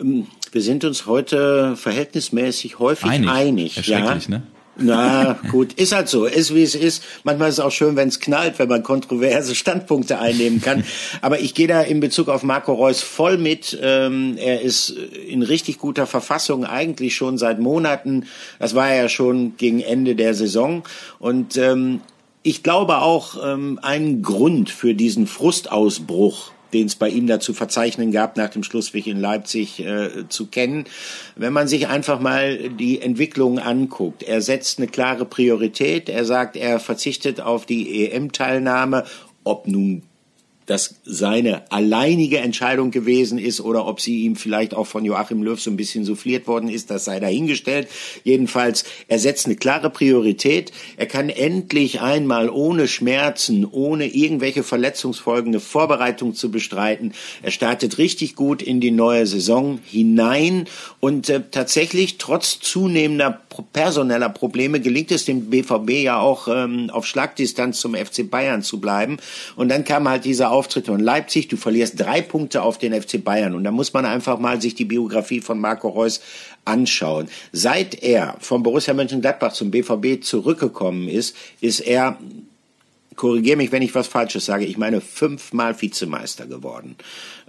[0.00, 3.30] Ähm, wir sind uns heute verhältnismäßig häufig einig.
[3.30, 4.14] einig ja?
[4.28, 4.42] ne?
[4.76, 7.02] Na gut, ist halt so, ist wie es ist.
[7.22, 10.84] Manchmal ist es auch schön, wenn es knallt, wenn man kontroverse Standpunkte einnehmen kann.
[11.20, 13.78] Aber ich gehe da in Bezug auf Marco Reus voll mit.
[13.80, 18.26] Ähm, er ist in richtig guter Verfassung, eigentlich schon seit Monaten.
[18.58, 20.82] Das war ja schon gegen Ende der Saison.
[21.20, 22.00] Und ähm,
[22.42, 27.54] ich glaube auch, ähm, ein Grund für diesen Frustausbruch den es bei ihm da zu
[27.54, 30.84] verzeichnen gab, nach dem Schlussweg in Leipzig äh, zu kennen.
[31.36, 36.56] Wenn man sich einfach mal die Entwicklung anguckt, er setzt eine klare Priorität, er sagt,
[36.56, 39.04] er verzichtet auf die EM-Teilnahme,
[39.44, 40.02] ob nun
[40.66, 45.60] das seine alleinige Entscheidung gewesen ist oder ob sie ihm vielleicht auch von Joachim Löw
[45.60, 47.88] so ein bisschen souffliert worden ist, das sei dahingestellt.
[48.24, 50.72] Jedenfalls, er setzt eine klare Priorität.
[50.96, 57.12] Er kann endlich einmal ohne Schmerzen, ohne irgendwelche Verletzungsfolgen eine Vorbereitung zu bestreiten.
[57.42, 60.66] Er startet richtig gut in die neue Saison hinein
[61.00, 67.06] und äh, tatsächlich trotz zunehmender personeller Probleme gelingt es dem BVB ja auch ähm, auf
[67.06, 69.18] Schlagdistanz zum FC Bayern zu bleiben.
[69.56, 73.22] Und dann kam halt dieser Auftritt von Leipzig, du verlierst drei Punkte auf den FC
[73.22, 73.54] Bayern.
[73.54, 76.20] Und da muss man einfach mal sich die Biografie von Marco Reus
[76.64, 77.28] anschauen.
[77.52, 82.18] Seit er vom Borussia Mönchengladbach zum BVB zurückgekommen ist, ist er
[83.16, 86.96] korrigiere mich, wenn ich was Falsches sage, ich meine fünfmal Vizemeister geworden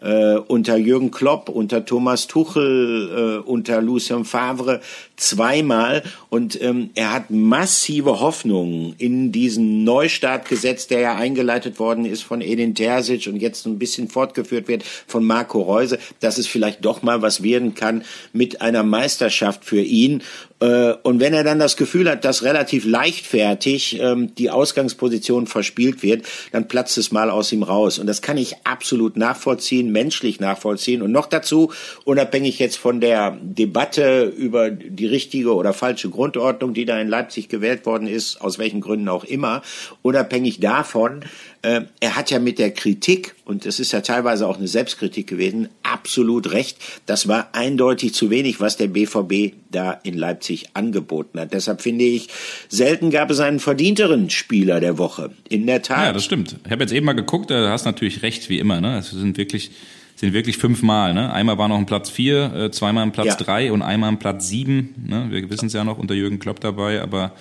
[0.02, 4.82] äh, unter Jürgen Klopp, unter Thomas Tuchel, äh, unter Lucien Favre
[5.16, 12.06] zweimal und ähm, er hat massive Hoffnungen in diesen Neustart gesetzt, der ja eingeleitet worden
[12.06, 16.48] ist von Edin Terzic und jetzt ein bisschen fortgeführt wird von Marco Reuse, dass es
[16.48, 18.04] vielleicht doch mal was werden kann
[18.34, 20.22] mit einer Meisterschaft für ihn.
[20.60, 26.04] Äh, und wenn er dann das Gefühl hat, dass relativ leichtfertig ähm, die Ausgangsposition verspielt
[26.04, 28.00] wird, dann platzt es mal aus ihm raus.
[28.00, 31.02] Und das kann ich absolut nachvollziehen, menschlich nachvollziehen.
[31.02, 31.72] Und noch dazu,
[32.04, 37.50] unabhängig jetzt von der Debatte über die richtige oder falsche Grundordnung, die da in Leipzig
[37.50, 39.62] gewählt worden ist, aus welchen Gründen auch immer,
[40.02, 41.22] unabhängig davon,
[41.66, 45.70] er hat ja mit der Kritik, und es ist ja teilweise auch eine Selbstkritik gewesen,
[45.84, 46.78] absolut recht.
[47.06, 51.54] Das war eindeutig zu wenig, was der BVB da in Leipzig angeboten hat.
[51.54, 52.30] Deshalb finde ich,
[52.70, 55.32] selten gab es einen verdienteren Spieler der Woche.
[55.50, 56.06] In der Tat.
[56.06, 56.58] Ja, das stimmt.
[56.66, 58.80] Ich habe jetzt eben mal geguckt, da hast natürlich recht, wie immer.
[58.80, 58.98] Ne?
[59.00, 59.72] Es sind wirklich
[60.18, 61.14] sind wirklich fünfmal.
[61.14, 61.34] Ne?
[61.34, 63.36] Einmal war noch ein Platz vier, äh, zweimal ein Platz ja.
[63.36, 64.96] drei und einmal ein Platz sieben.
[65.08, 65.28] Ne?
[65.30, 67.34] Wir wissen es ja noch unter Jürgen Klopp dabei, aber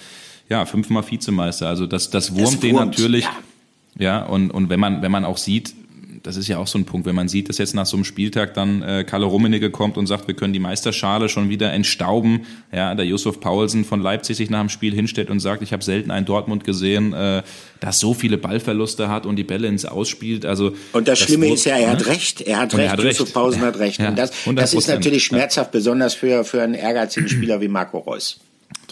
[0.49, 1.69] ja, fünfmal Vizemeister.
[1.69, 3.25] Also das, das wurmt, das wurmt den natürlich.
[3.25, 3.37] Ja.
[3.99, 5.75] Ja, und, und wenn man, wenn man auch sieht,
[6.25, 8.05] das ist ja auch so ein Punkt, wenn man sieht, dass jetzt nach so einem
[8.05, 12.47] Spieltag dann äh, Kalle Rummenigge kommt und sagt, wir können die Meisterschale schon wieder entstauben.
[12.73, 15.85] Ja, der Yusuf Paulsen von Leipzig sich nach dem Spiel hinstellt und sagt, ich habe
[15.85, 17.43] selten einen Dortmund gesehen, äh,
[17.81, 20.47] das so viele Ballverluste hat und die Bälle ins Ausspielt.
[20.47, 22.07] Also und das, das Schlimme ist ja, er hat ne?
[22.07, 23.35] recht, er hat recht, er hat Yusuf recht.
[23.35, 24.01] Pausen hat recht.
[24.01, 27.99] Ja, und das, das ist natürlich schmerzhaft, besonders für, für einen ehrgeizigen Spieler wie Marco
[27.99, 28.41] Reus.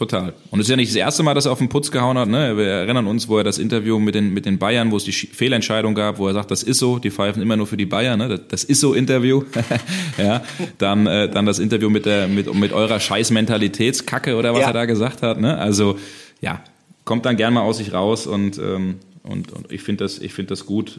[0.03, 0.33] Total.
[0.51, 2.27] Und es ist ja nicht das erste Mal, dass er auf den Putz gehauen hat.
[2.27, 2.57] Ne?
[2.57, 5.13] Wir erinnern uns, wo er das Interview mit den, mit den Bayern, wo es die
[5.13, 8.19] Fehlentscheidung gab, wo er sagt, das ist so, die pfeifen immer nur für die Bayern.
[8.19, 8.29] Ne?
[8.29, 9.45] Das, das ist so Interview.
[10.19, 10.43] ja.
[10.79, 14.67] Dann, äh, dann das Interview mit, der, mit, mit eurer Scheiß-Mentalitätskacke oder was ja.
[14.67, 15.41] er da gesagt hat.
[15.41, 15.57] Ne?
[15.57, 15.97] Also
[16.41, 16.65] ja,
[17.05, 20.35] kommt dann gern mal aus sich raus und, ähm, und, und ich finde das, ich
[20.35, 20.99] finde das gut.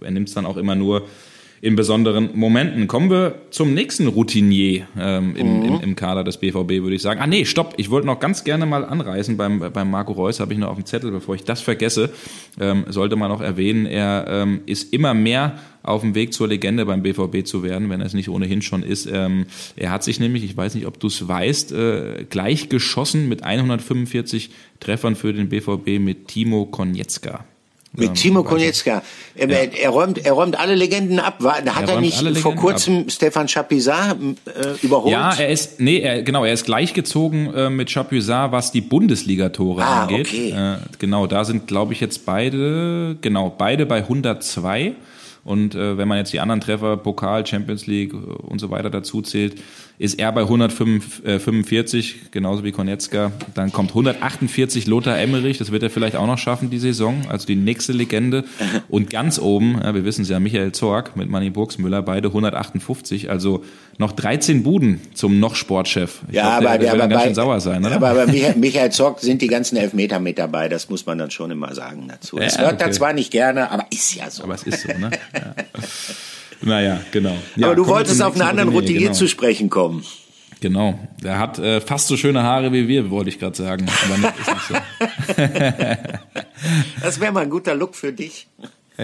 [0.00, 1.06] Er nimmt es dann auch immer nur
[1.62, 2.88] in besonderen Momenten.
[2.88, 5.64] Kommen wir zum nächsten Routinier ähm, im, mhm.
[5.64, 7.20] im, im, Kader des BVB, würde ich sagen.
[7.22, 10.52] Ah nee, stopp, ich wollte noch ganz gerne mal anreißen beim, beim Marco Reus, habe
[10.52, 12.10] ich noch auf dem Zettel, bevor ich das vergesse,
[12.60, 16.84] ähm, sollte man noch erwähnen, er ähm, ist immer mehr auf dem Weg zur Legende
[16.84, 19.06] beim BVB zu werden, wenn er es nicht ohnehin schon ist.
[19.06, 19.46] Ähm,
[19.76, 23.44] er hat sich nämlich, ich weiß nicht, ob du es weißt, äh, gleich geschossen mit
[23.44, 27.44] 145 Treffern für den BVB mit Timo Konietzka.
[27.94, 29.02] Mit Ähm, Timo Konietzka.
[29.34, 31.36] Er, er, räumt, er räumt alle Legenden ab.
[31.40, 35.12] War, hat er, räumt nicht vor kurzem Stefan Chapuisat äh, überholt?
[35.12, 39.82] Ja, er ist, nee, er, genau, er ist gleichgezogen äh, mit Chapuisat, was die Bundesligatore
[39.82, 40.28] Ah, angeht.
[40.28, 40.50] okay.
[40.52, 44.92] Äh, genau, da sind, glaube ich, jetzt beide, genau, beide bei 102.
[45.44, 48.90] Und äh, wenn man jetzt die anderen Treffer, Pokal, Champions League äh, und so weiter
[48.90, 49.60] dazu zählt,
[49.98, 53.32] ist er bei 145, genauso wie Konietzka.
[53.54, 57.46] Dann kommt 148 Lothar Emmerich, das wird er vielleicht auch noch schaffen, die Saison, also
[57.46, 58.44] die nächste Legende.
[58.88, 63.30] Und ganz oben, ja, wir wissen es ja, Michael Zorg mit Manny Burgsmüller, beide 158,
[63.30, 63.64] also
[64.02, 66.20] noch 13 Buden zum noch Sportchef.
[66.28, 67.96] Ich Ja, glaub, aber, der, der aber ganz schön sauer sein, oder?
[67.96, 70.68] aber bei Michael, Zock sind die ganzen Elfmeter mit dabei.
[70.68, 72.36] Das muss man dann schon immer sagen dazu.
[72.36, 72.96] Das Ja, hört er okay.
[72.96, 74.42] zwar nicht gerne, aber ist ja so.
[74.44, 75.10] Aber es ist so, ne?
[75.34, 75.54] Ja.
[76.64, 77.36] Naja, genau.
[77.56, 79.12] Ja, aber du wolltest auf einen anderen Routinier, genau.
[79.12, 80.04] zu sprechen kommen.
[80.60, 80.96] Genau.
[81.22, 83.86] Der hat äh, fast so schöne Haare wie wir, wollte ich gerade sagen.
[84.04, 84.74] Aber nee, ist nicht so.
[87.02, 88.46] Das wäre mal ein guter Look für dich.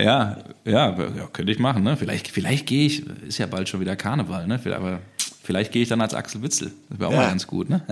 [0.04, 1.96] Ja, ja, ja, könnte ich machen, ne?
[1.96, 4.60] Vielleicht, vielleicht gehe ich, ist ja bald schon wieder Karneval, ne?
[4.76, 5.00] Aber
[5.42, 6.72] vielleicht gehe ich dann als Axel Witzel.
[6.90, 7.20] Das wäre auch Ja.
[7.22, 7.82] mal ganz gut, ne?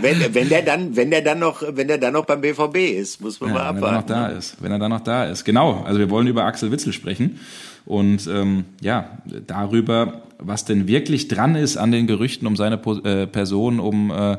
[0.00, 3.20] Wenn, wenn der dann, wenn der dann noch, wenn der dann noch beim BVB ist,
[3.20, 4.32] muss man mal Ja, wenn er dann noch abwarten.
[4.32, 4.56] da ist.
[4.62, 5.44] Wenn er dann noch da ist.
[5.44, 5.82] Genau.
[5.82, 7.40] Also wir wollen über Axel Witzel sprechen.
[7.86, 13.00] Und ähm, ja, darüber, was denn wirklich dran ist an den Gerüchten um seine Po-
[13.00, 14.38] äh, Person, um, äh,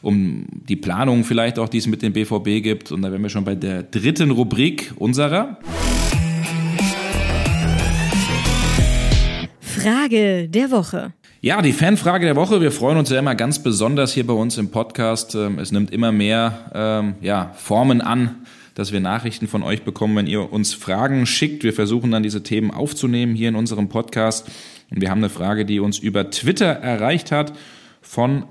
[0.00, 2.92] um die Planung vielleicht auch, die es mit dem BVB gibt.
[2.92, 5.58] Und da wären wir schon bei der dritten Rubrik unserer.
[9.86, 11.12] Frage der Woche.
[11.40, 12.60] Ja, die Fanfrage der Woche.
[12.60, 15.36] Wir freuen uns ja immer ganz besonders hier bei uns im Podcast.
[15.36, 18.34] Ähm, Es nimmt immer mehr ähm, ja, Formen an,
[18.74, 21.62] dass wir Nachrichten von euch bekommen, wenn ihr uns Fragen schickt.
[21.62, 24.48] Wir versuchen dann diese Themen aufzunehmen hier in unserem Podcast.
[24.90, 27.52] Und wir haben eine Frage, die uns über Twitter erreicht hat
[28.02, 28.46] von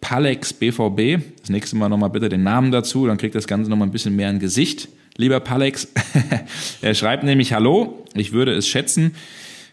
[0.00, 1.18] @palexbvb.
[1.38, 4.16] Das nächste Mal nochmal bitte den Namen dazu, dann kriegt das Ganze nochmal ein bisschen
[4.16, 4.88] mehr ein Gesicht.
[5.18, 5.88] Lieber Palex,
[6.80, 9.14] er schreibt nämlich Hallo, ich würde es schätzen,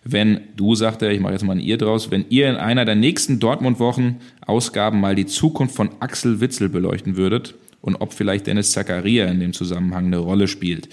[0.04, 2.86] wenn du, sagt er, ich mache jetzt mal ein Ihr draus, wenn ihr in einer
[2.86, 8.48] der nächsten Dortmund-Wochen Ausgaben mal die Zukunft von Axel Witzel beleuchten würdet und ob vielleicht
[8.48, 10.90] Dennis Zakaria in dem Zusammenhang eine Rolle spielt.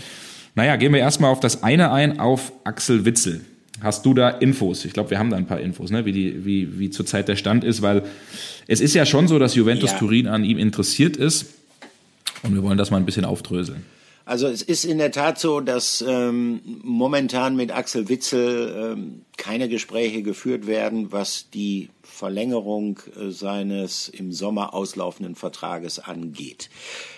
[0.54, 3.42] Naja, gehen wir erstmal auf das eine ein, auf Axel Witzel.
[3.80, 4.84] Hast du da Infos?
[4.84, 6.06] Ich glaube, wir haben da ein paar Infos, ne?
[6.06, 8.04] wie, die, wie, wie zurzeit der Stand ist, weil
[8.66, 9.98] es ist ja schon so, dass Juventus Ja.
[9.98, 11.46] Turin an ihm interessiert ist
[12.42, 13.82] und wir wollen das mal ein bisschen aufdröseln.
[14.26, 19.68] Also es ist in der Tat so, dass ähm, momentan mit Axel Witzel ähm, keine
[19.68, 26.70] Gespräche geführt werden, was die Verlängerung äh, seines im Sommer auslaufenden Vertrages angeht.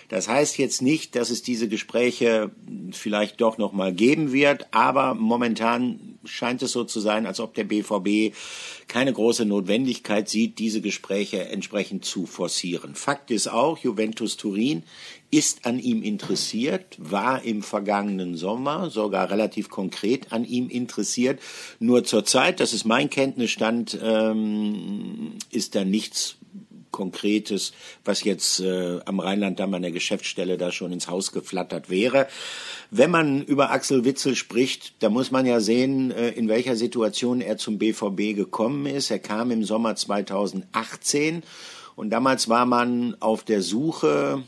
[0.09, 2.51] Das heißt jetzt nicht, dass es diese Gespräche
[2.91, 7.55] vielleicht doch noch mal geben wird, aber momentan scheint es so zu sein, als ob
[7.55, 8.35] der BVB
[8.87, 12.93] keine große Notwendigkeit sieht, diese Gespräche entsprechend zu forcieren.
[12.93, 14.83] Fakt ist auch, Juventus Turin
[15.31, 21.39] ist an ihm interessiert, war im vergangenen Sommer sogar relativ konkret an ihm interessiert.
[21.79, 26.37] Nur zurzeit, das ist mein Kenntnisstand, ähm, ist da nichts
[26.91, 32.27] Konkretes, was jetzt äh, am Rheinland-Damm an der Geschäftsstelle da schon ins Haus geflattert wäre.
[32.89, 37.41] Wenn man über Axel Witzel spricht, da muss man ja sehen, äh, in welcher Situation
[37.41, 39.11] er zum BVB gekommen ist.
[39.11, 41.43] Er kam im Sommer 2018
[41.95, 44.43] und damals war man auf der Suche,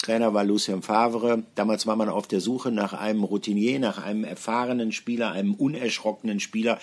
[0.00, 1.42] Trainer war Lucien Favre.
[1.54, 6.40] Damals war man auf der Suche nach einem Routinier, nach einem erfahrenen Spieler, einem unerschrockenen
[6.40, 6.78] Spieler,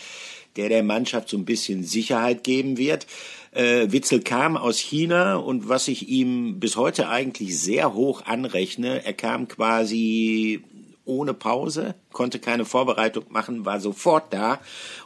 [0.56, 3.08] der der Mannschaft so ein bisschen Sicherheit geben wird.
[3.52, 9.06] Äh, Witzel kam aus China und was ich ihm bis heute eigentlich sehr hoch anrechne,
[9.06, 10.64] er kam quasi
[11.08, 14.60] ohne Pause, konnte keine Vorbereitung machen, war sofort da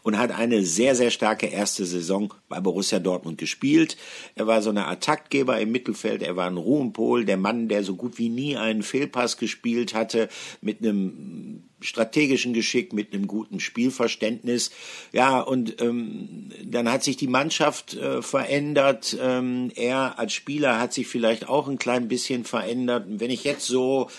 [0.04, 3.98] und hat eine sehr, sehr starke erste Saison bei Borussia Dortmund gespielt.
[4.36, 7.84] Er war so eine Art Taktgeber im Mittelfeld, er war ein Ruhempol, der Mann, der
[7.84, 10.30] so gut wie nie einen Fehlpass gespielt hatte,
[10.62, 14.72] mit einem strategischen Geschick, mit einem guten Spielverständnis.
[15.12, 19.18] Ja, und ähm, dann hat sich die Mannschaft äh, verändert.
[19.20, 23.08] Ähm, er als Spieler hat sich vielleicht auch ein klein bisschen verändert.
[23.08, 24.10] Und wenn ich jetzt so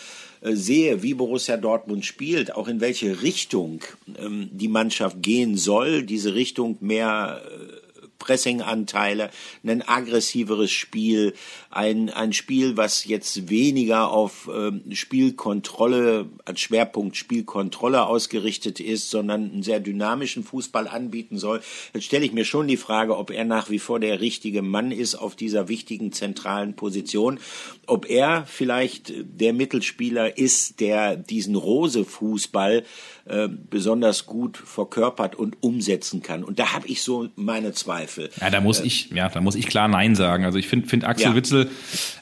[0.43, 3.81] sehe, wie Borussia Dortmund spielt, auch in welche Richtung
[4.19, 7.83] ähm, die Mannschaft gehen soll, diese Richtung mehr äh,
[8.19, 9.31] Pressinganteile,
[9.65, 11.35] ein aggressiveres Spiel,
[11.73, 19.51] ein, ein Spiel, was jetzt weniger auf ähm, Spielkontrolle, als Schwerpunkt Spielkontrolle ausgerichtet ist, sondern
[19.51, 21.63] einen sehr dynamischen Fußball anbieten soll.
[21.95, 24.93] Jetzt stelle ich mir schon die Frage, ob er nach wie vor der richtige Mann
[24.93, 27.41] ist auf dieser wichtigen zentralen Position,
[27.87, 32.85] ob er vielleicht der Mittelspieler ist, der diesen Rose-Fußball
[33.25, 36.43] äh, besonders gut verkörpert und umsetzen kann.
[36.43, 38.31] Und da habe ich so meine Zweifel.
[38.41, 40.45] Ja, da muss äh, ich, ja, da muss ich klar Nein sagen.
[40.45, 41.37] Also ich finde find Axel ja.
[41.37, 41.62] Witzel,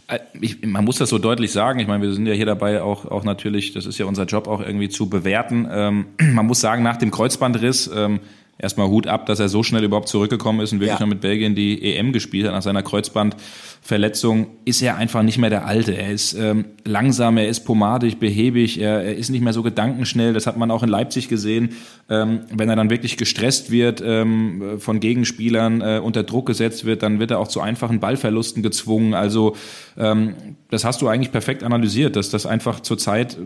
[0.08, 1.80] äh, ich, man muss das so deutlich sagen.
[1.80, 4.48] Ich meine, wir sind ja hier dabei auch, auch natürlich, das ist ja unser Job
[4.48, 5.68] auch irgendwie zu bewerten.
[5.70, 8.20] Ähm, man muss sagen, nach dem Kreuzbandriss, ähm,
[8.60, 11.04] erstmal Hut ab, dass er so schnell überhaupt zurückgekommen ist und wirklich ja.
[11.04, 15.50] noch mit Belgien die EM gespielt hat nach seiner Kreuzbandverletzung, ist er einfach nicht mehr
[15.50, 15.96] der Alte.
[15.96, 20.32] Er ist ähm, langsam, er ist pomadig, behäbig, er, er, ist nicht mehr so gedankenschnell.
[20.32, 21.70] Das hat man auch in Leipzig gesehen.
[22.10, 27.04] Ähm, wenn er dann wirklich gestresst wird, ähm, von Gegenspielern äh, unter Druck gesetzt wird,
[27.04, 29.14] dann wird er auch zu einfachen Ballverlusten gezwungen.
[29.14, 29.54] Also
[29.96, 30.34] ähm,
[30.70, 33.38] das hast du eigentlich perfekt analysiert, dass das einfach zurzeit äh,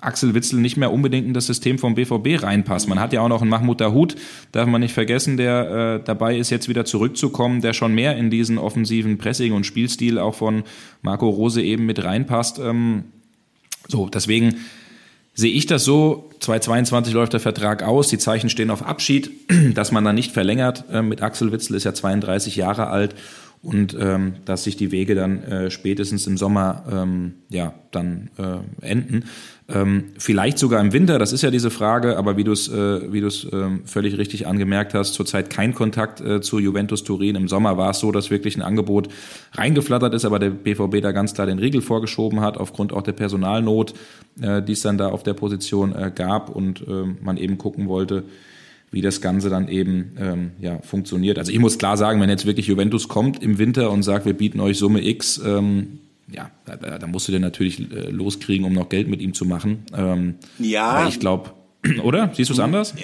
[0.00, 2.88] Axel Witzel nicht mehr unbedingt in das System vom BVB reinpasst.
[2.88, 4.14] Man hat ja auch noch einen Mahmoud Dahoud,
[4.52, 8.30] darf man nicht vergessen, der äh, dabei ist, jetzt wieder zurückzukommen, der schon mehr in
[8.30, 10.62] diesen offensiven Pressing- und Spielstil auch von
[11.02, 12.60] Marco Rose eben mit reinpasst.
[12.60, 13.06] Ähm,
[13.88, 14.56] so, deswegen
[15.36, 19.30] sehe ich das so, 2022 läuft der Vertrag aus, die Zeichen stehen auf Abschied,
[19.74, 23.14] dass man dann nicht verlängert äh, mit Axel Witzel, ist ja 32 Jahre alt
[23.62, 28.86] und ähm, dass sich die Wege dann äh, spätestens im Sommer ähm, ja dann äh,
[28.86, 29.24] enden.
[29.68, 33.12] Ähm, vielleicht sogar im Winter, das ist ja diese Frage, aber wie du es äh,
[33.12, 37.34] wie du es äh, völlig richtig angemerkt hast, zurzeit kein Kontakt äh, zu Juventus Turin.
[37.34, 39.08] Im Sommer war es so, dass wirklich ein Angebot
[39.54, 43.12] reingeflattert ist, aber der BVB da ganz klar den Riegel vorgeschoben hat aufgrund auch der
[43.12, 43.94] Personalnot,
[44.40, 47.88] äh, die es dann da auf der Position äh, gab und äh, man eben gucken
[47.88, 48.22] wollte,
[48.92, 51.38] wie das Ganze dann eben ähm, ja, funktioniert.
[51.38, 54.34] Also ich muss klar sagen, wenn jetzt wirklich Juventus kommt im Winter und sagt, wir
[54.34, 55.98] bieten euch Summe X, ähm,
[56.28, 59.44] ja, da, da musst du den natürlich äh, loskriegen, um noch Geld mit ihm zu
[59.44, 59.84] machen.
[59.96, 61.06] Ähm, ja.
[61.08, 61.52] Ich glaube,
[62.02, 62.30] oder?
[62.34, 62.94] Siehst du es anders?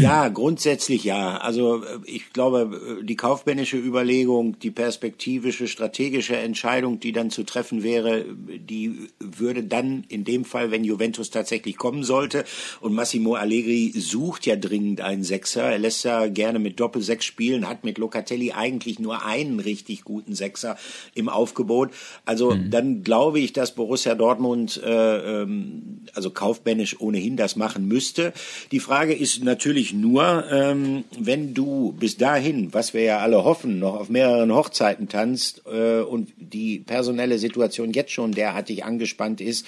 [0.00, 1.36] Ja, grundsätzlich ja.
[1.38, 7.44] Also äh, ich glaube, äh, die kaufmännische Überlegung, die perspektivische, strategische Entscheidung, die dann zu
[7.44, 12.44] treffen wäre, die würde dann in dem Fall, wenn Juventus tatsächlich kommen sollte,
[12.80, 17.68] und Massimo Allegri sucht ja dringend einen Sechser, er lässt ja gerne mit Doppelsechs spielen,
[17.68, 20.76] hat mit Locatelli eigentlich nur einen richtig guten Sechser
[21.14, 21.90] im Aufgebot.
[22.24, 22.70] Also mhm.
[22.70, 28.40] dann glaube ich, dass Borussia Dortmund äh, ähm, also kaufmännisch ohnehin das machen müsste müsste.
[28.70, 33.78] Die Frage ist natürlich nur, ähm, wenn du bis dahin, was wir ja alle hoffen,
[33.78, 39.66] noch auf mehreren Hochzeiten tanzt äh, und die personelle Situation jetzt schon derartig angespannt ist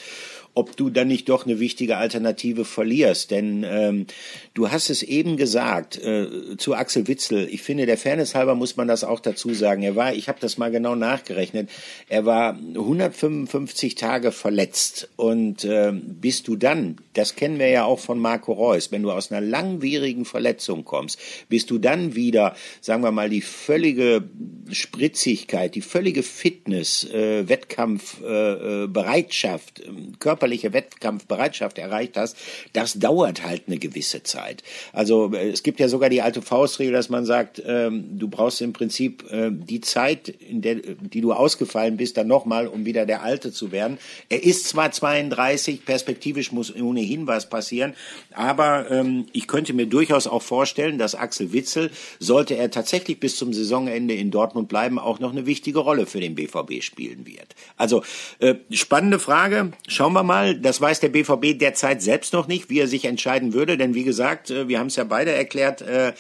[0.55, 3.31] ob du dann nicht doch eine wichtige Alternative verlierst.
[3.33, 4.07] Denn ähm,
[4.55, 7.49] du hast es eben gesagt äh, zu Axel Witzel.
[7.51, 9.83] Ich finde, der Fairness halber muss man das auch dazu sagen.
[9.83, 11.69] Er war, ich habe das mal genau nachgerechnet,
[12.09, 15.09] er war 155 Tage verletzt.
[15.17, 19.11] Und äh, bist du dann, das kennen wir ja auch von Marco Reus, wenn du
[19.11, 24.23] aus einer langwierigen Verletzung kommst, bist du dann wieder, sagen wir mal, die völlige
[24.71, 29.83] Spritzigkeit, die völlige Fitness, äh, Wettkampf, äh, äh Bereitschaft,
[30.19, 32.37] Körper körperliche Wettkampfbereitschaft erreicht hast,
[32.75, 34.63] das dauert halt eine gewisse Zeit.
[34.93, 38.61] Also äh, es gibt ja sogar die alte Faustregel, dass man sagt, ähm, du brauchst
[38.61, 43.07] im Prinzip äh, die Zeit, in der die du ausgefallen bist, dann nochmal, um wieder
[43.07, 43.99] der Alte zu werden.
[44.29, 47.95] Er ist zwar 32, perspektivisch muss ohnehin was passieren,
[48.35, 53.37] aber ähm, ich könnte mir durchaus auch vorstellen, dass Axel Witzel, sollte er tatsächlich bis
[53.37, 57.55] zum Saisonende in Dortmund bleiben, auch noch eine wichtige Rolle für den BVB spielen wird.
[57.77, 58.03] Also
[58.41, 59.73] äh, spannende Frage.
[59.89, 63.05] Schauen wir mal mal, das weiß der BVB derzeit selbst noch nicht, wie er sich
[63.05, 66.13] entscheiden würde, denn wie gesagt, äh, wir haben es ja beide erklärt, äh,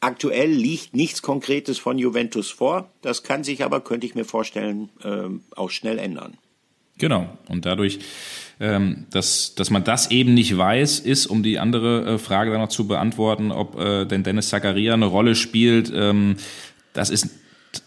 [0.00, 2.90] aktuell liegt nichts Konkretes von Juventus vor.
[3.02, 6.36] Das kann sich aber, könnte ich mir vorstellen, äh, auch schnell ändern.
[6.98, 8.00] Genau, und dadurch
[8.62, 12.68] ähm, dass, dass man das eben nicht weiß, ist, um die andere Frage dann noch
[12.68, 15.90] zu beantworten, ob denn Dennis Zakaria eine Rolle spielt.
[15.94, 16.36] Ähm,
[16.92, 17.30] das ist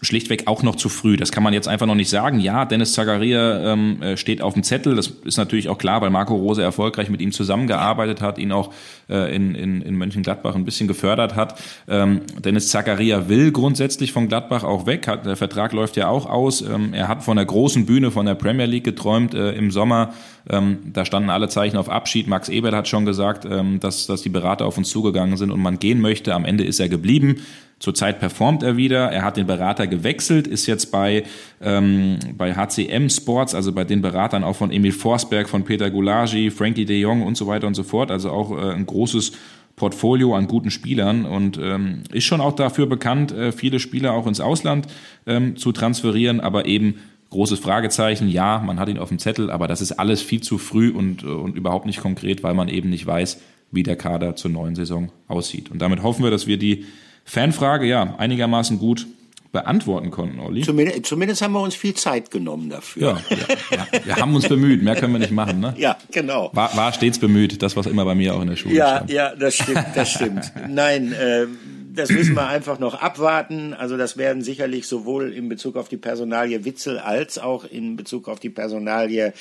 [0.00, 1.16] schlichtweg auch noch zu früh.
[1.16, 2.40] Das kann man jetzt einfach noch nicht sagen.
[2.40, 4.96] Ja, Dennis Zagaria ähm, äh, steht auf dem Zettel.
[4.96, 8.72] Das ist natürlich auch klar, weil Marco Rose erfolgreich mit ihm zusammengearbeitet hat, ihn auch
[9.10, 11.60] äh, in, in, in Mönchengladbach ein bisschen gefördert hat.
[11.86, 15.06] Ähm, Dennis Zagaria will grundsätzlich von Gladbach auch weg.
[15.06, 16.62] Hat, der Vertrag läuft ja auch aus.
[16.62, 20.14] Ähm, er hat von der großen Bühne, von der Premier League geträumt äh, im Sommer.
[20.50, 22.26] Ähm, da standen alle Zeichen auf Abschied.
[22.26, 25.60] Max Eberl hat schon gesagt, ähm, dass, dass die Berater auf uns zugegangen sind und
[25.60, 26.34] man gehen möchte.
[26.34, 27.36] Am Ende ist er geblieben.
[27.78, 29.10] Zurzeit performt er wieder.
[29.10, 31.24] Er hat den Berater gewechselt, ist jetzt bei,
[31.60, 36.50] ähm, bei HCM Sports, also bei den Beratern auch von Emil Forsberg, von Peter Gulagi,
[36.50, 38.10] Frankie de Jong und so weiter und so fort.
[38.10, 39.32] Also auch äh, ein großes
[39.76, 44.26] Portfolio an guten Spielern und ähm, ist schon auch dafür bekannt, äh, viele Spieler auch
[44.26, 44.86] ins Ausland
[45.26, 47.00] ähm, zu transferieren, aber eben
[47.34, 48.28] großes Fragezeichen.
[48.28, 51.22] Ja, man hat ihn auf dem Zettel, aber das ist alles viel zu früh und,
[51.24, 53.40] äh, und überhaupt nicht konkret, weil man eben nicht weiß,
[53.72, 55.70] wie der Kader zur neuen Saison aussieht.
[55.70, 56.84] Und damit hoffen wir, dass wir die
[57.24, 59.06] Fanfrage, ja, einigermaßen gut
[59.50, 60.62] beantworten konnten, Olli.
[60.62, 63.20] Zumindest, zumindest haben wir uns viel Zeit genommen dafür.
[63.30, 65.74] Ja, ja, ja, wir haben uns bemüht, mehr können wir nicht machen, ne?
[65.76, 66.50] Ja, genau.
[66.52, 69.10] War, war stets bemüht, das was immer bei mir auch in der Schule Ja, stand.
[69.12, 70.52] ja, das stimmt, das stimmt.
[70.68, 71.46] Nein, äh,
[71.94, 73.74] das müssen wir einfach noch abwarten.
[73.74, 78.28] Also das werden sicherlich sowohl in Bezug auf die Personalie Witzel als auch in Bezug
[78.28, 79.32] auf die Personalie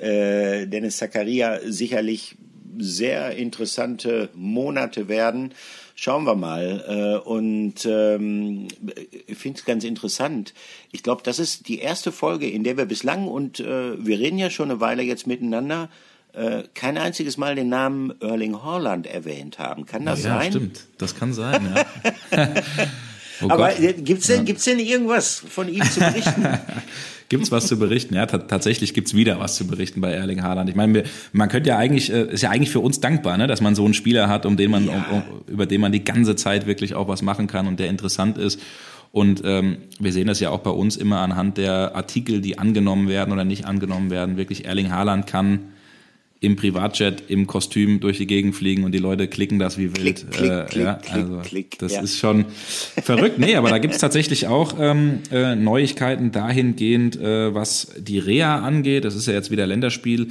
[0.00, 2.36] äh, Dennis Zakaria sicherlich
[2.78, 5.54] sehr interessante Monate werden.
[5.94, 6.84] Schauen wir mal.
[7.24, 8.68] Äh, und ähm,
[9.26, 10.52] ich finde es ganz interessant.
[10.92, 14.38] Ich glaube, das ist die erste Folge, in der wir bislang, und äh, wir reden
[14.38, 15.88] ja schon eine Weile jetzt miteinander,
[16.36, 19.86] äh, kein einziges Mal den Namen Erling Haaland erwähnt haben.
[19.86, 20.52] Kann das ja, sein?
[20.52, 20.80] stimmt.
[20.98, 21.84] Das kann sein, ja.
[23.42, 24.04] oh Aber Gott.
[24.04, 26.46] gibt's denn, gibt's denn irgendwas von ihm zu berichten?
[27.28, 28.14] Gibt's was zu berichten?
[28.14, 30.70] Ja, ta- tatsächlich gibt's wieder was zu berichten bei Erling Haaland.
[30.70, 33.48] Ich meine, wir- man könnte ja eigentlich, äh, ist ja eigentlich für uns dankbar, ne,
[33.48, 36.04] dass man so einen Spieler hat, um den man, um, um, über den man die
[36.04, 38.60] ganze Zeit wirklich auch was machen kann und der interessant ist.
[39.10, 43.08] Und ähm, wir sehen das ja auch bei uns immer anhand der Artikel, die angenommen
[43.08, 44.36] werden oder nicht angenommen werden.
[44.36, 45.72] Wirklich, Erling Haaland kann
[46.40, 50.26] im Privatjet im Kostüm durch die Gegend fliegen und die Leute klicken das wie wild.
[50.30, 52.02] Klick, klick, klick, ja, also klick, das ja.
[52.02, 52.44] ist schon
[53.02, 53.38] verrückt.
[53.38, 59.04] Nee, aber da gibt's tatsächlich auch ähm, äh, Neuigkeiten dahingehend, äh, was die Reha angeht.
[59.04, 60.28] Das ist ja jetzt wieder Länderspiel.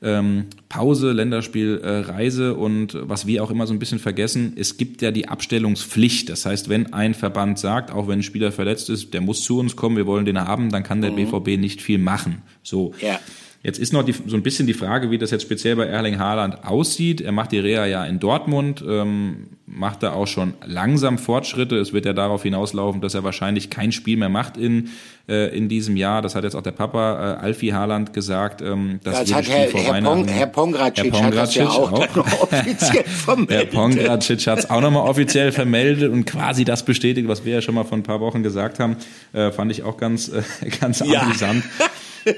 [0.00, 4.76] Ähm, Pause, Länderspiel, äh, Reise und was wir auch immer so ein bisschen vergessen, es
[4.76, 6.28] gibt ja die Abstellungspflicht.
[6.28, 9.58] Das heißt, wenn ein Verband sagt, auch wenn ein Spieler verletzt ist, der muss zu
[9.58, 12.42] uns kommen, wir wollen den haben, dann kann der BVB nicht viel machen.
[12.62, 12.94] So.
[13.02, 13.18] Ja.
[13.60, 16.18] Jetzt ist noch die, so ein bisschen die Frage, wie das jetzt speziell bei Erling
[16.20, 17.20] Haaland aussieht.
[17.20, 21.76] Er macht die Reha ja in Dortmund, ähm, macht da auch schon langsam Fortschritte.
[21.76, 24.90] Es wird ja darauf hinauslaufen, dass er wahrscheinlich kein Spiel mehr macht in,
[25.28, 26.22] äh, in diesem Jahr.
[26.22, 28.62] Das hat jetzt auch der Papa äh, Alfie Haaland gesagt.
[28.62, 31.54] Ähm, dass Das hat Spiel Herr, vor Herr, Weihnachten- Pong, Herr Pongracic Herr hat das
[31.56, 33.70] ja auch, Pongracic dann offiziell Herr vermeldet.
[33.72, 37.74] Pongracic hat es auch nochmal offiziell vermeldet und quasi das bestätigt, was wir ja schon
[37.74, 38.96] mal vor ein paar Wochen gesagt haben.
[39.32, 40.42] Äh, fand ich auch ganz, äh,
[40.80, 41.22] ganz Ja.
[41.22, 41.64] amüsant.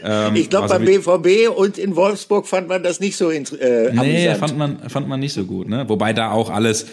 [0.05, 3.41] Ähm, Ich glaube, also beim BVB und in Wolfsburg fand man das nicht so äh,
[3.41, 4.39] Nee, amüsant.
[4.39, 5.69] fand man, fand man nicht so gut.
[5.69, 5.85] Ne?
[5.89, 6.87] Wobei da auch alles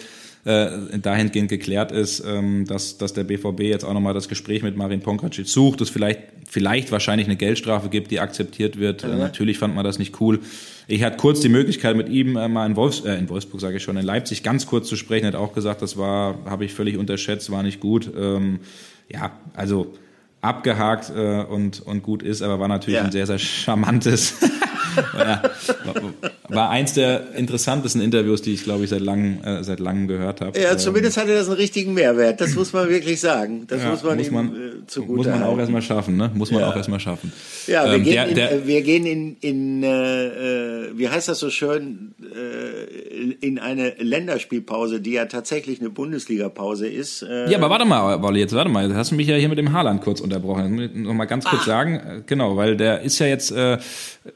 [0.44, 4.76] äh, dahingehend geklärt ist, ähm, dass, dass der BVB jetzt auch nochmal das Gespräch mit
[4.76, 9.04] Marin Pongracic sucht, es vielleicht, vielleicht wahrscheinlich eine Geldstrafe gibt, die akzeptiert wird.
[9.04, 10.40] Äh, natürlich fand man das nicht cool.
[10.86, 13.76] Ich hatte kurz die Möglichkeit, mit ihm äh, mal in, Wolfs äh, in Wolfsburg, sage
[13.76, 15.24] ich schon, in Leipzig ganz kurz zu sprechen.
[15.26, 18.10] Er hat auch gesagt, das war, habe ich völlig unterschätzt, war nicht gut.
[18.18, 18.60] Ähm,
[19.12, 19.92] ja, also
[20.40, 23.04] abgehakt äh, und, und gut ist, aber war natürlich Ja.
[23.04, 24.34] ein sehr, sehr charmantes
[25.16, 25.42] ja,
[26.48, 30.40] war, eins der interessantesten Interviews, die ich, glaube ich, seit langem, äh, seit langem gehört
[30.40, 30.58] habe.
[30.58, 32.40] Ja, zumindest hatte das einen richtigen Mehrwert.
[32.40, 33.66] Das muss man wirklich sagen.
[33.68, 35.60] Das Ja, muss man muss ihm man, äh, zugute muss man auch halten.
[35.60, 36.30] erstmal schaffen, ne?
[36.34, 36.70] Muss man Ja.
[36.70, 37.32] auch erstmal schaffen.
[37.68, 41.08] Ja, wir Ähm, gehen, der- in, der- äh, wir gehen in, in äh, äh, wie
[41.08, 42.14] heißt das so schön,
[43.40, 47.22] in eine Länderspielpause, die ja tatsächlich eine Bundesliga-Pause ist.
[47.22, 49.48] Äh, Ja, aber warte mal, Wolli, jetzt warte mal, jetzt hast du mich ja hier
[49.48, 50.64] mit dem Haaland kurz unterbrochen.
[50.64, 53.50] Jetzt muss ich noch mal ganz kurz sagen, äh, genau, weil der ist ja jetzt,
[53.50, 53.78] äh,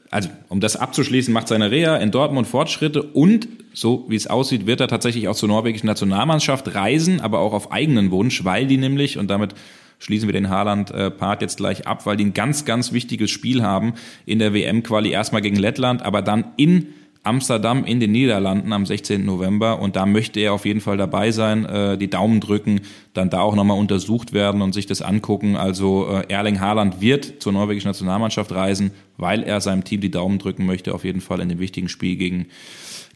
[0.09, 4.67] also um das abzuschließen, macht seine Reha in Dortmund Fortschritte und so wie es aussieht,
[4.67, 8.77] wird er tatsächlich auch zur norwegischen Nationalmannschaft reisen, aber auch auf eigenen Wunsch, weil die
[8.77, 9.55] nämlich, und damit
[9.99, 13.93] schließen wir den Haaland-Part jetzt gleich ab, weil die ein ganz, ganz wichtiges Spiel haben
[14.25, 16.87] in der WM-Quali, erstmal gegen Lettland, aber dann in
[17.23, 19.25] Amsterdam in den Niederlanden am 16.
[19.25, 22.81] November und da möchte er auf jeden Fall dabei sein, äh, die Daumen drücken,
[23.13, 25.55] dann da auch nochmal untersucht werden und sich das angucken.
[25.55, 30.39] Also äh, Erling Haaland wird zur norwegischen Nationalmannschaft reisen, weil er seinem Team die Daumen
[30.39, 32.47] drücken möchte, auf jeden Fall in dem wichtigen Spiel gegen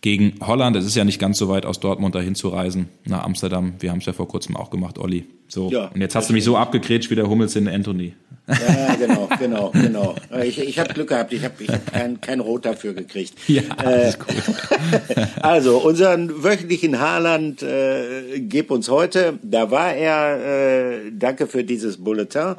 [0.01, 0.75] gegen Holland.
[0.75, 3.73] Es ist ja nicht ganz so weit aus Dortmund dahin zu reisen nach Amsterdam.
[3.79, 5.25] Wir haben es ja vor kurzem auch gemacht, Olli.
[5.47, 5.71] So.
[5.71, 8.13] Ja, und jetzt hast du mich so abgegrätscht wie der Hummels in Anthony.
[8.47, 10.15] Ja, genau, genau, genau.
[10.43, 13.33] Ich, ich habe Glück gehabt, ich habe ich hab kein, kein Rot dafür gekriegt.
[13.47, 14.35] Ja, alles gut.
[15.41, 19.39] Also, unseren wöchentlichen Haaland, äh, gib uns heute.
[19.41, 21.05] Da war er.
[21.07, 22.55] Äh, danke für dieses Bulletin.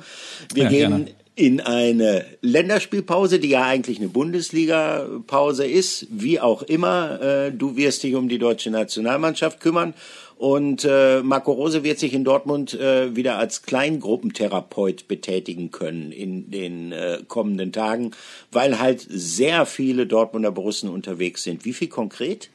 [0.54, 1.06] Wir Ja, gehen gerne.
[1.34, 6.06] in eine Länderspielpause, die ja eigentlich eine Bundesliga-Pause ist.
[6.10, 9.94] Wie auch immer, äh, du wirst dich um die deutsche Nationalmannschaft kümmern.
[10.36, 16.50] Und äh, Marco Rose wird sich in Dortmund äh, wieder als Kleingruppentherapeut betätigen können in
[16.52, 18.12] den äh, kommenden Tagen,
[18.52, 21.64] weil halt sehr viele Dortmunder Borussen unterwegs sind.
[21.64, 22.50] Wie viel konkret?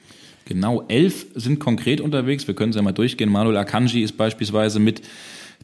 [0.46, 2.48] Genau, elf sind konkret unterwegs.
[2.48, 3.30] Wir können es ja mal durchgehen.
[3.30, 5.02] Manuel Akanji ist beispielsweise mit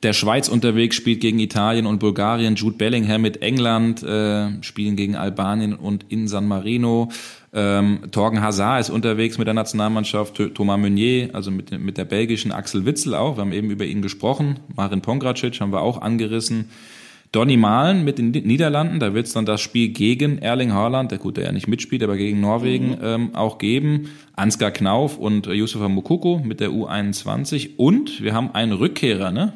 [0.04, 2.56] der Schweiz unterwegs, spielt gegen Italien und Bulgarien.
[2.56, 7.10] Jude Bellingham mit England, äh, spielen gegen Albanien und in San Marino.
[7.52, 10.38] Ähm, Torgen Hazard ist unterwegs mit der Nationalmannschaft.
[10.40, 13.36] Th- Thomas Meunier, also mit, mit der belgischen Axel Witzel auch.
[13.36, 14.60] Wir haben eben über ihn gesprochen.
[14.74, 16.70] Marin Pongracic haben wir auch angerissen.
[17.32, 21.20] Donny Malen mit den Niederlanden, da wird es dann das Spiel gegen Erling Haaland, der
[21.20, 24.10] gut, der ja nicht mitspielt, aber gegen Norwegen ähm, auch geben.
[24.36, 27.76] Ansgar Knauf und äh, Yusufa Mukoko mit der U21.
[27.78, 29.54] Und wir haben einen Rückkehrer, ne?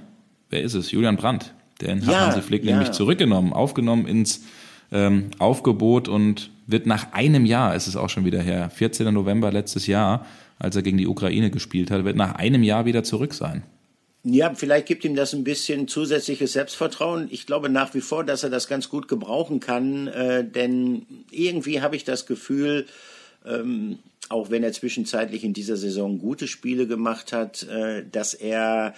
[0.53, 0.91] wer ist es?
[0.91, 1.53] Julian Brandt.
[1.81, 2.71] Den Ja, hat Hansi Flick ja.
[2.71, 4.45] nämlich zurückgenommen, aufgenommen ins
[4.91, 9.11] ähm, Aufgebot und wird nach einem Jahr, ist es auch schon wieder her, 14.
[9.11, 10.25] November letztes Jahr,
[10.59, 13.63] als er gegen die Ukraine gespielt hat, wird nach einem Jahr wieder zurück sein.
[14.25, 17.27] Ja, vielleicht gibt ihm das ein bisschen zusätzliches Selbstvertrauen.
[17.29, 21.81] Ich glaube nach wie vor, dass er das ganz gut gebrauchen kann, äh, denn irgendwie
[21.81, 22.85] habe ich das Gefühl,
[23.45, 23.99] ähm,
[24.29, 28.93] auch wenn er zwischenzeitlich in dieser Saison gute Spiele gemacht hat, äh, dass er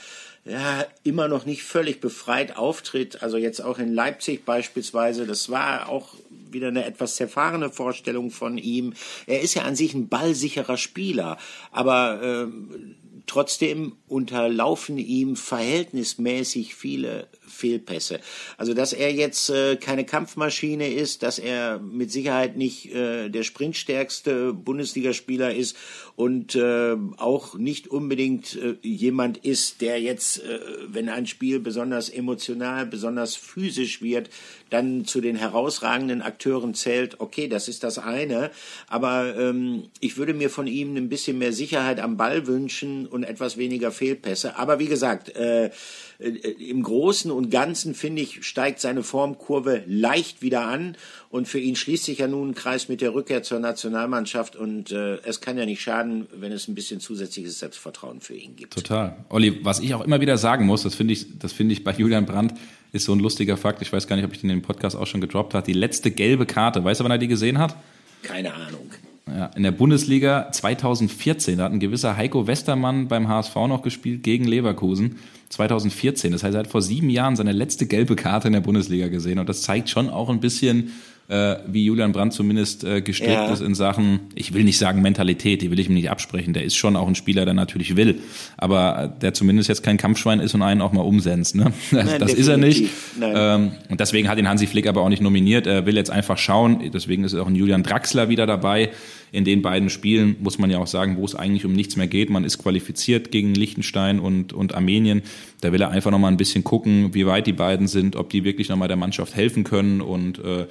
[0.46, 3.24] ja immer noch nicht völlig befreit auftritt.
[3.24, 6.14] Also jetzt auch in Leipzig beispielsweise, das war auch
[6.52, 8.94] wieder eine etwas zerfahrene Vorstellung von ihm.
[9.26, 11.40] Er ist ja an sich ein ballsicherer Spieler,
[11.72, 12.96] aber ähm,
[13.28, 18.20] trotzdem unterlaufen ihm verhältnismäßig viele Fehlpässe.
[18.58, 23.44] Also dass er jetzt äh, keine Kampfmaschine ist, dass er mit Sicherheit nicht äh, der
[23.44, 25.76] sprintstärkste Bundesligaspieler ist
[26.16, 32.10] und äh, auch nicht unbedingt äh, jemand ist, der jetzt, äh, wenn ein Spiel besonders
[32.10, 34.30] emotional, besonders physisch wird,
[34.70, 37.20] dann zu den herausragenden Akteuren zählt.
[37.20, 38.52] Okay, das ist das eine,
[38.88, 43.24] aber ähm, ich würde mir von ihm ein bisschen mehr Sicherheit am Ball wünschen und
[43.24, 44.58] etwas weniger Fehlpässe.
[44.58, 45.72] Aber wie gesagt, äh,
[46.20, 50.98] äh, im Großen und Ganzen finde ich, steigt seine Formkurve leicht wieder an.
[51.30, 54.56] Und für ihn schließt sich ja nun ein Kreis mit der Rückkehr zur Nationalmannschaft.
[54.56, 58.56] Und äh, es kann ja nicht schaden, wenn es ein bisschen zusätzliches Selbstvertrauen für ihn
[58.56, 58.74] gibt.
[58.74, 59.26] Total.
[59.30, 61.92] Olli, was ich auch immer wieder sagen muss, das finde ich, das finde ich bei
[61.92, 62.54] Julian Brandt,
[62.92, 63.82] ist so ein lustiger Fakt.
[63.82, 65.66] Ich weiß gar nicht, ob ich den in dem Podcast auch schon gedroppt habe.
[65.66, 66.84] Die letzte gelbe Karte.
[66.84, 67.76] Weißt du, wann er die gesehen hat?
[68.24, 68.90] Keine Ahnung.
[69.28, 74.22] Ja, in der Bundesliga 2014, da hat ein gewisser Heiko Westermann beim HSV noch gespielt
[74.22, 75.18] gegen Leverkusen.
[75.50, 79.08] 2014, das heißt, er hat vor sieben Jahren seine letzte gelbe Karte in der Bundesliga
[79.08, 79.40] gesehen.
[79.40, 80.92] Und das zeigt schon auch ein bisschen,
[81.28, 83.52] äh, wie Julian Brandt zumindest äh, gestrickt Ja.
[83.52, 86.54] ist in Sachen, ich will nicht sagen Mentalität, die will ich ihm nicht absprechen.
[86.54, 88.20] Der ist schon auch ein Spieler, der natürlich will,
[88.58, 91.56] aber der zumindest jetzt kein Kampfschwein ist und einen auch mal umsetzt.
[91.56, 91.74] Ne?
[91.92, 92.90] Das, Nein, das ist er nicht.
[93.22, 95.66] Ähm, und deswegen hat ihn Hansi Flick aber auch nicht nominiert.
[95.66, 96.92] Er will jetzt einfach schauen.
[96.94, 98.90] Deswegen ist auch ein Julian Draxler wieder dabei.
[99.32, 102.08] In den beiden Spielen muss man ja auch sagen, wo es eigentlich um nichts mehr
[102.08, 102.30] geht.
[102.30, 105.24] Man ist qualifiziert gegen Liechtenstein und, und Armenien.
[105.62, 108.44] Da will er einfach nochmal ein bisschen gucken, wie weit die beiden sind, ob die
[108.44, 110.02] wirklich nochmal der Mannschaft helfen können.
[110.02, 110.68] Und äh,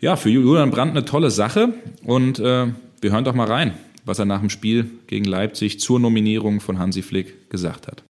[0.00, 1.74] ja, für Julian Brandt eine tolle Sache.
[2.04, 2.66] Und äh,
[3.00, 3.74] wir hören doch mal rein,
[4.04, 8.02] was er nach dem Spiel gegen Leipzig zur Nominierung von Hansi Flick gesagt hat.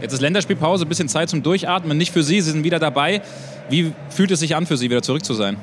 [0.00, 1.98] Jetzt ist Länderspielpause, ein bisschen Zeit zum Durchatmen.
[1.98, 3.20] Nicht für Sie, Sie sind wieder dabei.
[3.68, 5.56] Wie fühlt es sich an für Sie, wieder zurück zu sein?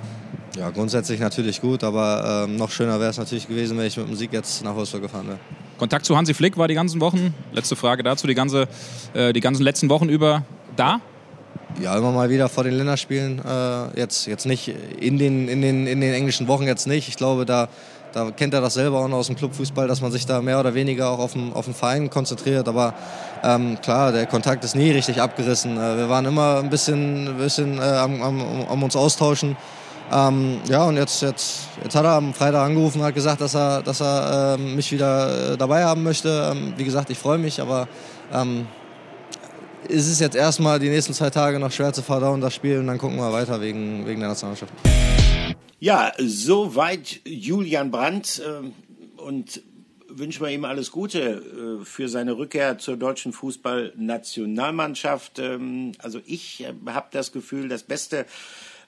[0.57, 4.07] Ja, grundsätzlich natürlich gut, aber ähm, noch schöner wäre es natürlich gewesen, wenn ich mit
[4.07, 5.39] dem Sieg jetzt nach Wolfsburg gefahren wäre.
[5.77, 7.33] Kontakt zu Hansi Flick war die ganzen Wochen.
[7.51, 8.67] Letzte Frage dazu, die, ganze,
[9.13, 10.45] äh, die ganzen letzten Wochen über
[10.77, 11.01] da?
[11.81, 13.41] Ja, immer mal wieder vor den Länderspielen.
[13.43, 14.69] Äh, jetzt, jetzt nicht
[14.99, 17.09] in den, in, den, in den englischen Wochen jetzt nicht.
[17.09, 17.67] Ich glaube, da,
[18.13, 20.57] da kennt er das selber auch noch aus dem Clubfußball, dass man sich da mehr
[20.57, 22.69] oder weniger auch auf den, auf den Verein konzentriert.
[22.69, 22.93] Aber
[23.43, 25.75] ähm, klar, der Kontakt ist nie richtig abgerissen.
[25.75, 29.57] Äh, wir waren immer ein bisschen, bisschen äh, am, am, am uns austauschen.
[30.13, 33.53] Ähm, ja, und jetzt, jetzt, jetzt hat er am Freitag angerufen und hat gesagt, dass
[33.53, 36.51] er, dass er ähm, mich wieder äh, dabei haben möchte.
[36.53, 37.89] Ähm, wie gesagt, ich freue mich, aber
[39.89, 42.79] ähm, es ist jetzt erstmal die nächsten zwei Tage noch schwer zu verdauen, das Spiel,
[42.79, 44.73] und dann gucken wir weiter wegen, wegen der Nationalmannschaft.
[45.79, 48.73] Ja, soweit Julian Brandt ähm,
[49.17, 49.61] und
[50.07, 55.39] wünschen wir ihm alles Gute äh, für seine Rückkehr zur deutschen Fußballnationalmannschaft.
[55.39, 58.25] Ähm, also ich äh, habe das Gefühl, das Beste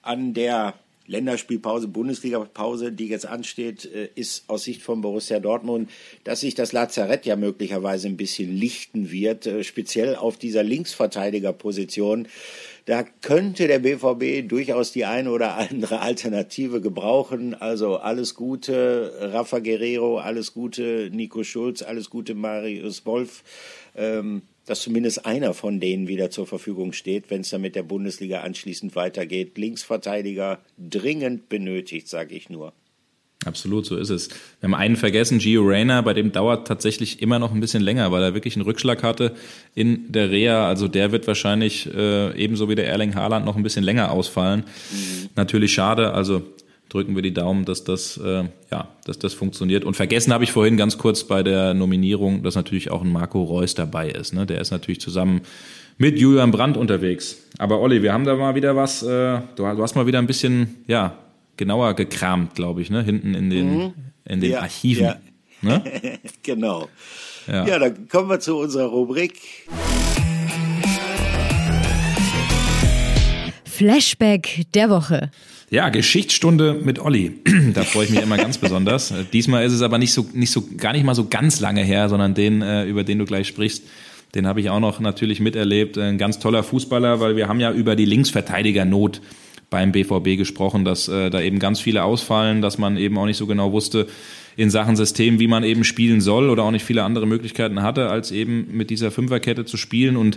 [0.02, 0.74] an der
[1.08, 5.90] Länderspielpause, Bundesliga-Pause, die jetzt ansteht, äh, ist aus Sicht von Borussia Dortmund,
[6.22, 12.28] dass sich das Lazarett ja möglicherweise ein bisschen lichten wird, äh, speziell auf dieser Linksverteidigerposition.
[12.84, 17.54] Da könnte der BVB durchaus die eine oder andere Alternative gebrauchen.
[17.54, 23.42] Also alles Gute, Rafa Guerrero, alles Gute, Nico Schulz, alles Gute, Marius Wolf.
[23.96, 27.82] Ähm, dass zumindest einer von denen wieder zur Verfügung steht, wenn es dann mit der
[27.82, 29.56] Bundesliga anschließend weitergeht.
[29.56, 32.72] Linksverteidiger dringend benötigt, sage ich nur.
[33.44, 34.28] Absolut, so ist es.
[34.28, 38.10] Wir haben einen vergessen, Gio Reyna, bei dem dauert tatsächlich immer noch ein bisschen länger,
[38.10, 39.36] weil er wirklich einen Rückschlag hatte
[39.76, 40.68] in der Reha.
[40.68, 44.64] Also der wird wahrscheinlich äh, ebenso wie der Erling Haaland noch ein bisschen länger ausfallen.
[44.90, 45.28] Mhm.
[45.36, 46.42] Natürlich schade, also
[46.88, 49.84] drücken wir die Daumen, dass das, äh, ja, dass das funktioniert.
[49.84, 53.42] Und vergessen habe ich vorhin ganz kurz bei der Nominierung, dass natürlich auch ein Marco
[53.42, 54.32] Reus dabei ist.
[54.32, 54.46] Ne?
[54.46, 55.42] Der ist natürlich zusammen
[55.98, 57.38] mit Julian Brandt unterwegs.
[57.58, 60.26] Aber Olli, wir haben da mal wieder was, äh, du, du hast mal wieder ein
[60.26, 61.18] bisschen, ja,
[61.56, 63.02] genauer gekramt, glaube ich, ne?
[63.02, 63.94] Hinten in den, mhm.
[64.24, 65.04] in den ja, Archiven.
[65.04, 65.18] Ja.
[65.60, 65.82] Ne?
[66.42, 66.88] genau.
[67.46, 67.66] Ja.
[67.66, 69.34] ja, dann kommen wir zu unserer Rubrik.
[73.64, 75.30] Flashback der Woche.
[75.70, 77.40] Ja, Geschichtsstunde mit Olli.
[77.74, 79.12] da freue ich mich immer ganz besonders.
[79.34, 82.08] Diesmal ist es aber nicht so, nicht so, gar nicht mal so ganz lange her,
[82.08, 83.84] sondern den, äh, über den du gleich sprichst,
[84.34, 85.98] Den habe ich auch noch natürlich miterlebt.
[85.98, 89.20] Ein ganz toller Fußballer, weil wir haben ja über die Linksverteidigernot
[89.68, 93.36] beim BVB gesprochen, dass äh, da eben ganz viele ausfallen, dass man eben auch nicht
[93.36, 94.06] so genau wusste
[94.58, 98.08] in Sachen System, wie man eben spielen soll oder auch nicht viele andere Möglichkeiten hatte,
[98.08, 100.16] als eben mit dieser Fünferkette zu spielen.
[100.16, 100.36] Und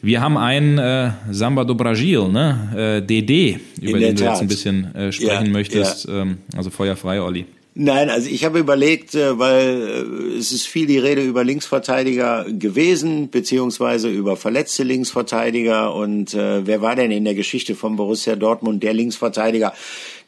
[0.00, 3.00] wir haben einen äh, Samba do Brasil, ne?
[3.02, 6.06] äh, DD, über den du jetzt ein bisschen äh, sprechen ja, möchtest.
[6.06, 6.22] Ja.
[6.22, 7.44] Ähm, also feuerfrei, Olli.
[7.78, 12.46] Nein, also ich habe überlegt, äh, weil äh, es ist viel die Rede über Linksverteidiger
[12.48, 15.94] gewesen, beziehungsweise über verletzte Linksverteidiger.
[15.94, 19.74] Und äh, wer war denn in der Geschichte von Borussia Dortmund der Linksverteidiger,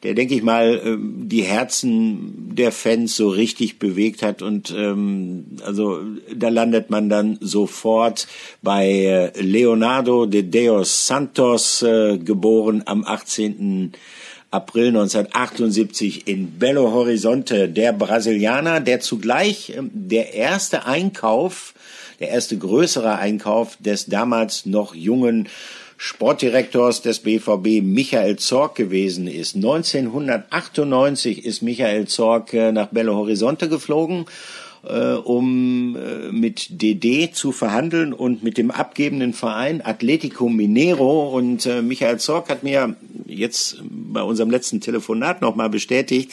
[0.02, 4.42] der, denke ich mal, ähm, die Herzen der Fans so richtig bewegt hat.
[4.42, 6.00] Und ähm, also
[6.34, 8.28] da landet man dann sofort
[8.62, 13.92] bei Leonardo de Deos Santos, äh, geboren am 18.
[14.50, 21.74] April 1978 in Belo Horizonte, der Brasilianer, der zugleich ähm, der erste Einkauf,
[22.18, 25.48] der erste größere Einkauf des damals noch jungen
[26.00, 29.56] Sportdirektors des BVB Michael Zorc gewesen ist.
[29.56, 34.26] 1998 ist Michael Zorc äh, nach Belo Horizonte geflogen
[34.84, 41.28] äh, um äh, mit DD zu verhandeln und mit dem abgebenden Verein Atletico Mineiro.
[41.36, 46.32] Und äh, Michael Zorc hat mir jetzt bei unserem letzten Telefonat nochmal bestätigt,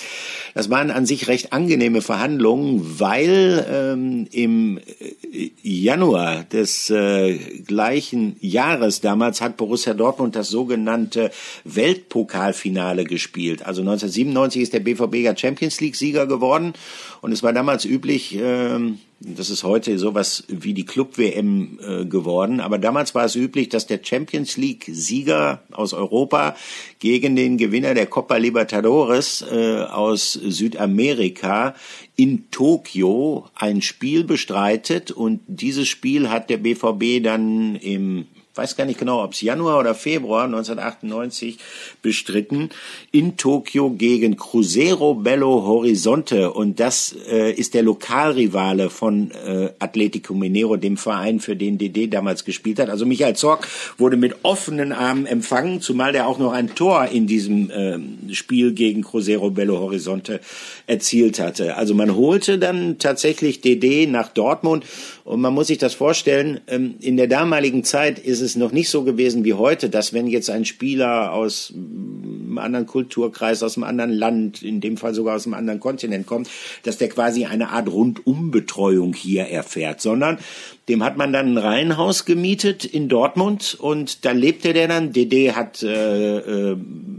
[0.54, 8.38] das waren an sich recht angenehme Verhandlungen, weil ähm, im äh, Januar des äh, gleichen
[8.40, 11.32] Jahres damals hat Borussia Dortmund das sogenannte
[11.64, 13.66] Weltpokalfinale gespielt.
[13.66, 16.74] Also 1997 ist der BVB ja Champions League Sieger geworden
[17.22, 22.60] und es war damals üblich, ähm, das ist heute sowas wie die Club-WM äh, geworden.
[22.60, 26.56] Aber damals war es üblich, dass der Champions League-Sieger aus Europa
[27.00, 31.76] gegen den Gewinner der Copa Libertadores äh, aus Südamerika
[32.16, 35.12] in Tokio ein Spiel bestreitet.
[35.12, 38.26] Und dieses Spiel hat der BVB dann im
[38.56, 41.58] weiß gar nicht genau, ob es Januar oder Februar 1998
[42.02, 42.70] bestritten,
[43.12, 46.52] in Tokio gegen Cruzeiro Belo Horizonte.
[46.52, 52.08] Und das äh, ist der Lokalrivale von äh, Atletico Mineiro, dem Verein, für den DD
[52.08, 52.90] damals gespielt hat.
[52.90, 57.28] Also Michael Zorc wurde mit offenen Armen empfangen, zumal der auch noch ein Tor in
[57.28, 60.40] diesem äh, Spiel gegen Cruzeiro Belo Horizonte
[60.88, 61.76] erzielt hatte.
[61.76, 64.86] Also man holte dann tatsächlich DD nach Dortmund
[65.26, 68.90] und man muss sich das vorstellen, ähm, in der damaligen Zeit ist es noch nicht
[68.90, 73.86] so gewesen wie heute, dass wenn jetzt ein Spieler aus einem anderen Kulturkreis, aus einem
[73.86, 76.48] anderen Land, in dem Fall sogar aus einem anderen Kontinent kommt,
[76.84, 80.38] dass der quasi eine Art Rundumbetreuung hier erfährt, sondern
[80.90, 85.12] dem hat man dann ein Reihenhaus gemietet in Dortmund und da lebte der dann.
[85.12, 86.78] DD hat äh, äh,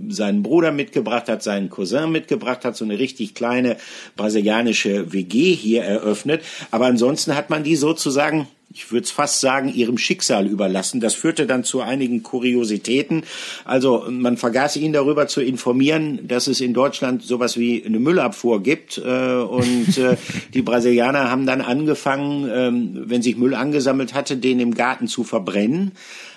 [0.08, 3.76] seinen Bruder mitgebracht, hat seinen Cousin mitgebracht, hat so eine richtig kleine
[4.16, 6.42] brasilianische WG hier eröffnet.
[6.70, 11.00] Aber ansonsten hat man die sozusagen ich würde es fast sagen, ihrem Schicksal überlassen.
[11.00, 13.22] Das führte dann zu einigen Kuriositäten.
[13.64, 18.62] Also man vergaß ihn darüber zu informieren, dass es in Deutschland sowas wie eine Müllabfuhr
[18.62, 18.98] gibt.
[18.98, 20.16] Äh, und äh,
[20.54, 25.24] die Brasilianer haben dann angefangen, ähm, wenn sich Müll angesammelt hatte, den im Garten zu
[25.24, 25.92] verbrennen.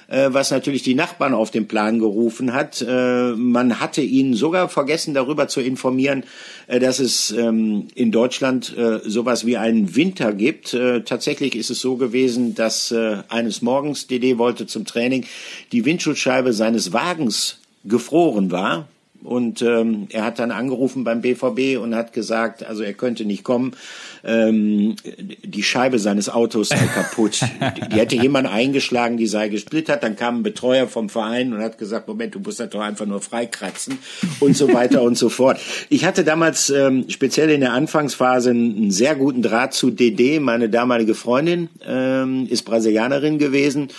[0.10, 2.82] Äh, was natürlich die Nachbarn auf den Plan gerufen hat.
[2.82, 6.24] Äh, man hatte ihnen sogar vergessen, darüber zu informieren,
[6.66, 10.76] äh, dass es ähm, in Deutschland sowas wie einen Winter gibt.
[11.05, 12.93] Tatsächlich ist es so gewesen, dass
[13.30, 15.26] eines Morgens DD wollte zum Training
[15.72, 18.88] die Windschutzscheibe seines Wagens gefroren war
[19.24, 23.43] und ähm, er hat dann angerufen beim BVB und hat gesagt, also er könnte nicht
[23.43, 23.74] kommen.
[24.24, 24.95] Ähm,
[25.43, 27.41] die Scheibe seines Autos sei kaputt.
[27.78, 30.03] die, die hätte jemand eingeschlagen, die sei gesplittert.
[30.03, 33.05] Dann kam ein Betreuer vom Verein und hat gesagt, Moment, du musst das doch einfach
[33.05, 33.97] nur freikratzen
[34.39, 35.59] und so weiter und so fort.
[35.89, 40.39] Ich hatte damals ähm, speziell in der Anfangsphase einen sehr guten Draht zu DD.
[40.39, 43.89] Meine damalige Freundin ähm, ist Brasilianerin gewesen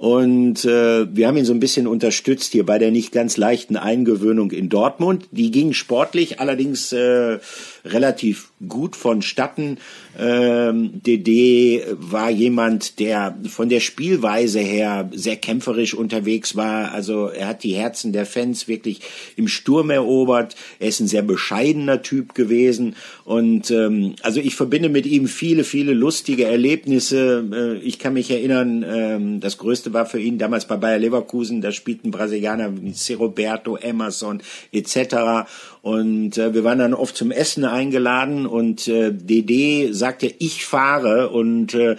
[0.00, 3.76] und äh, wir haben ihn so ein bisschen unterstützt hier bei der nicht ganz leichten
[3.76, 5.28] Eingewöhnung in Dortmund.
[5.30, 7.38] Die ging sportlich allerdings äh,
[7.84, 9.78] relativ gut vonstatten.
[10.18, 16.92] Ähm, DD war jemand, der von der Spielweise her sehr kämpferisch unterwegs war.
[16.92, 19.00] Also er hat die Herzen der Fans wirklich
[19.36, 20.56] im Sturm erobert.
[20.78, 22.96] Er ist ein sehr bescheidener Typ gewesen.
[23.24, 27.44] Und ähm, also ich verbinde mit ihm viele, viele lustige Erlebnisse.
[27.52, 31.60] Äh, ich kann mich erinnern, ähm, das Größte war für ihn damals bei Bayer Leverkusen,
[31.60, 32.94] da spielten Brasilianer wie.
[33.14, 35.48] Roberto, Emerson etc.
[35.82, 41.30] Und äh, wir waren dann oft zum Essen eingeladen und äh, DD sagte, ich fahre
[41.30, 41.96] und äh,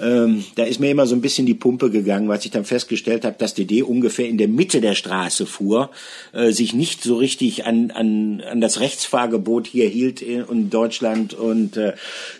[0.00, 3.24] ähm, da ist mir immer so ein bisschen die Pumpe gegangen, als ich dann festgestellt
[3.24, 5.90] habe, dass DD ungefähr in der Mitte der Straße fuhr,
[6.32, 11.34] äh, sich nicht so richtig an, an, an das Rechtsfahrgebot hier hielt in, in Deutschland
[11.34, 11.92] und äh,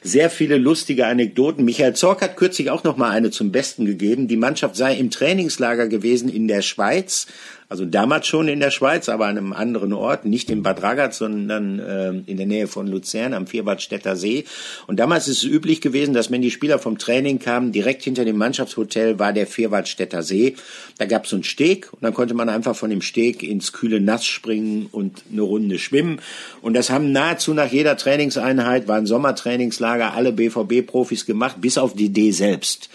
[0.02, 1.64] sehr viele lustige Anekdoten.
[1.64, 4.28] Michael Zorc hat kürzlich auch noch mal eine zum Besten gegeben.
[4.28, 7.26] Die Mannschaft sei im Trainingslager gewesen in der Schweiz
[7.70, 11.18] also damals schon in der Schweiz, aber an einem anderen Ort, nicht in Bad Ragaz,
[11.18, 14.44] sondern äh, in der Nähe von Luzern am Vierwaldstätter See.
[14.88, 18.24] Und damals ist es üblich gewesen, dass wenn die Spieler vom Training kamen, direkt hinter
[18.24, 20.56] dem Mannschaftshotel war der Vierwaldstätter See.
[20.98, 23.72] Da gab es so einen Steg und dann konnte man einfach von dem Steg ins
[23.72, 26.20] kühle Nass springen und eine Runde schwimmen.
[26.62, 31.94] Und das haben nahezu nach jeder Trainingseinheit, war ein Sommertrainingslager, alle BVB-Profis gemacht, bis auf
[31.94, 32.90] die D selbst.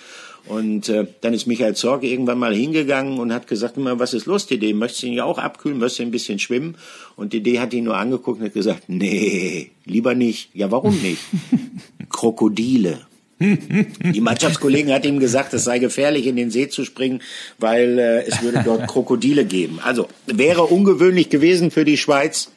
[0.47, 4.27] Und äh, dann ist Michael Zorg irgendwann mal hingegangen und hat gesagt, immer, was ist
[4.27, 4.73] los, Dede?
[4.73, 5.79] Möchtest du ihn ja auch abkühlen?
[5.79, 6.75] Möchtest du ein bisschen schwimmen?
[7.15, 10.49] Und Dede hat ihn nur angeguckt und hat gesagt, nee, lieber nicht.
[10.53, 11.21] Ja, warum nicht?
[12.09, 12.99] Krokodile.
[13.39, 17.21] Die Mannschaftskollegen hat ihm gesagt, es sei gefährlich, in den See zu springen,
[17.57, 19.79] weil äh, es würde dort Krokodile geben.
[19.83, 22.51] Also wäre ungewöhnlich gewesen für die Schweiz.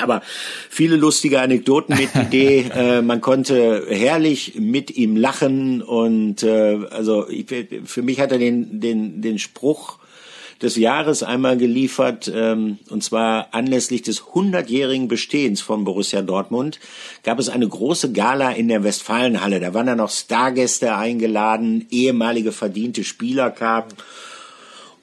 [0.00, 0.22] Aber
[0.68, 2.70] viele lustige Anekdoten mit Idee.
[2.74, 7.46] äh, man konnte herrlich mit ihm lachen und äh, also ich,
[7.84, 9.98] für mich hat er den den den Spruch
[10.62, 16.80] des Jahres einmal geliefert, ähm, und zwar anlässlich des 100-jährigen Bestehens von Borussia Dortmund,
[17.22, 19.60] gab es eine große Gala in der Westfalenhalle.
[19.60, 23.88] Da waren dann noch Stargäste eingeladen, ehemalige verdiente Spieler kamen.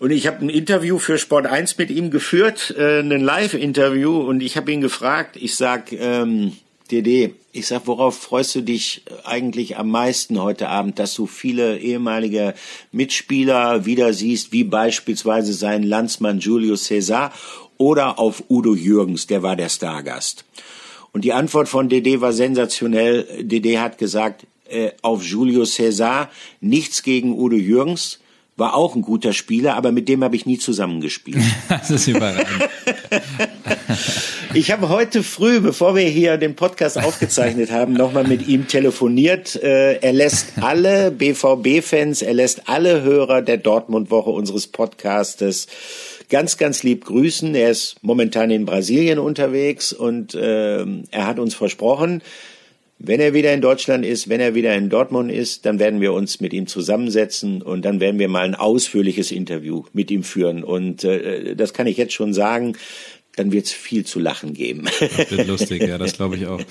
[0.03, 4.43] Und ich habe ein Interview für Sport 1 mit ihm geführt, äh, ein Live-Interview, und
[4.43, 6.57] ich habe ihn gefragt, ich sag, ähm,
[6.91, 11.79] DD, ich sag, worauf freust du dich eigentlich am meisten heute Abend, dass du viele
[11.79, 12.53] ehemalige
[12.91, 17.31] Mitspieler wieder siehst, wie beispielsweise sein Landsmann Julius Cesar
[17.77, 20.43] oder auf Udo Jürgens, der war der Stargast.
[21.13, 23.25] Und die Antwort von DD war sensationell.
[23.39, 26.29] DD hat gesagt, äh, auf Julius Cesar,
[26.59, 28.19] nichts gegen Udo Jürgens,
[28.55, 31.43] war auch ein guter Spieler, aber mit dem habe ich nie zusammengespielt.
[31.69, 32.69] das ist überraschend.
[34.53, 39.55] ich habe heute früh, bevor wir hier den Podcast aufgezeichnet haben, nochmal mit ihm telefoniert.
[39.55, 45.67] Äh, er lässt alle BVB-Fans, er lässt alle Hörer der Dortmund-Woche unseres Podcastes
[46.29, 47.53] ganz, ganz lieb grüßen.
[47.55, 52.21] Er ist momentan in Brasilien unterwegs und äh, er hat uns versprochen,
[53.05, 56.13] wenn er wieder in Deutschland ist, wenn er wieder in Dortmund ist, dann werden wir
[56.13, 60.63] uns mit ihm zusammensetzen und dann werden wir mal ein ausführliches Interview mit ihm führen.
[60.63, 62.77] Und äh, das kann ich jetzt schon sagen
[63.35, 64.85] dann wird es viel zu lachen geben.
[64.99, 66.61] Das wird lustig, ja, das glaube ich auch.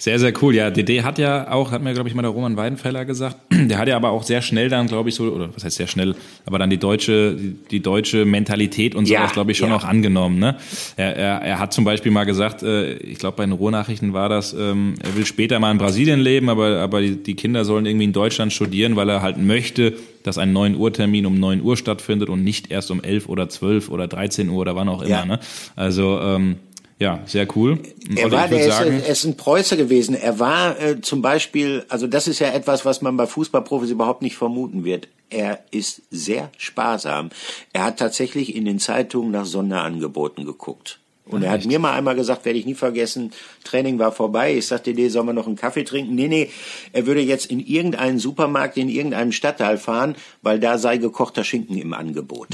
[0.00, 0.54] Sehr, sehr cool.
[0.54, 3.78] Ja, DD hat ja auch, hat mir, glaube ich, mal der Roman Weidenfeller gesagt, der
[3.78, 6.14] hat ja aber auch sehr schnell dann, glaube ich, so, oder was heißt sehr schnell,
[6.46, 9.76] aber dann die deutsche, die, die deutsche Mentalität und sowas, ja, glaube ich, schon ja.
[9.76, 10.38] auch angenommen.
[10.38, 10.54] Ne?
[10.96, 14.28] Er, er, er hat zum Beispiel mal gesagt, äh, ich glaube, bei den Ruhrnachrichten war
[14.28, 17.84] das, ähm, er will später mal in Brasilien leben, aber, aber die, die Kinder sollen
[17.84, 21.60] irgendwie in Deutschland studieren, weil er halt möchte, dass ein 9 Uhr Termin um 9
[21.60, 25.02] Uhr stattfindet und nicht erst um 11 oder 12 oder 13 Uhr oder wann auch
[25.02, 25.10] immer.
[25.10, 25.24] Ja.
[25.24, 25.40] Ne?
[25.74, 26.56] Also ähm,
[26.98, 27.78] ja, sehr cool.
[28.16, 30.16] Er war, der sagen, ist, er ist ein Preußer gewesen.
[30.16, 34.22] Er war äh, zum Beispiel, also das ist ja etwas, was man bei Fußballprofis überhaupt
[34.22, 35.08] nicht vermuten wird.
[35.30, 37.30] Er ist sehr sparsam.
[37.72, 40.98] Er hat tatsächlich in den Zeitungen nach Sonderangeboten geguckt.
[41.28, 43.32] Und er hat mir mal einmal gesagt, werde ich nie vergessen,
[43.64, 44.56] Training war vorbei.
[44.56, 46.14] Ich sagte, nee, sollen wir noch einen Kaffee trinken?
[46.14, 46.50] Nee, nee,
[46.92, 51.76] er würde jetzt in irgendeinen Supermarkt in irgendeinem Stadtteil fahren, weil da sei gekochter Schinken
[51.76, 52.48] im Angebot.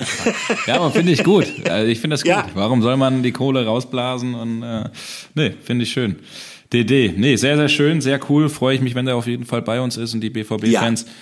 [0.66, 1.46] ja, aber finde ich gut.
[1.68, 2.30] Also ich finde das gut.
[2.30, 2.46] Ja.
[2.54, 4.34] Warum soll man die Kohle rausblasen?
[4.34, 4.88] Und äh,
[5.34, 6.16] nee, finde ich schön.
[6.72, 8.48] DD, nee, sehr, sehr schön, sehr cool.
[8.48, 11.02] Freue ich mich, wenn der auf jeden Fall bei uns ist und die BVB-Fans.
[11.02, 11.12] Ja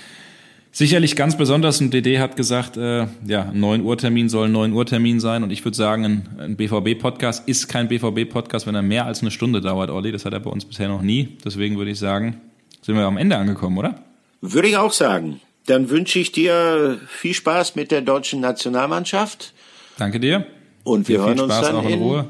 [0.74, 4.52] Sicherlich ganz besonders, ein DD hat gesagt, äh, ja, ein 9 Uhr Termin soll ein
[4.52, 8.74] 9 Uhr Termin sein und ich würde sagen, ein, ein BVB-Podcast ist kein BVB-Podcast, wenn
[8.74, 10.12] er mehr als eine Stunde dauert, Olli.
[10.12, 11.36] Das hat er bei uns bisher noch nie.
[11.44, 12.40] Deswegen würde ich sagen,
[12.80, 14.02] sind wir am Ende angekommen, oder?
[14.40, 15.42] Würde ich auch sagen.
[15.66, 19.52] Dann wünsche ich dir viel Spaß mit der deutschen Nationalmannschaft.
[19.98, 20.46] Danke dir.
[20.84, 22.28] Und wir hören viel uns dann auch in, in Ruhe.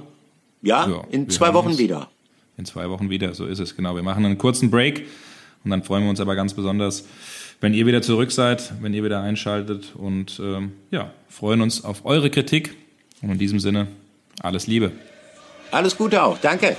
[0.63, 2.11] Ja, ja in zwei Wochen wieder.
[2.59, 3.95] In zwei Wochen wieder, so ist es, genau.
[3.95, 5.07] Wir machen einen kurzen Break
[5.65, 7.07] und dann freuen wir uns aber ganz besonders,
[7.63, 12.05] wenn ihr wieder zurück seid, wenn ihr wieder einschaltet und ähm, ja, freuen uns auf
[12.05, 12.75] eure Kritik.
[13.23, 13.87] Und in diesem Sinne,
[14.41, 14.91] alles Liebe.
[15.71, 16.39] Alles Gute auch.
[16.39, 16.77] Danke.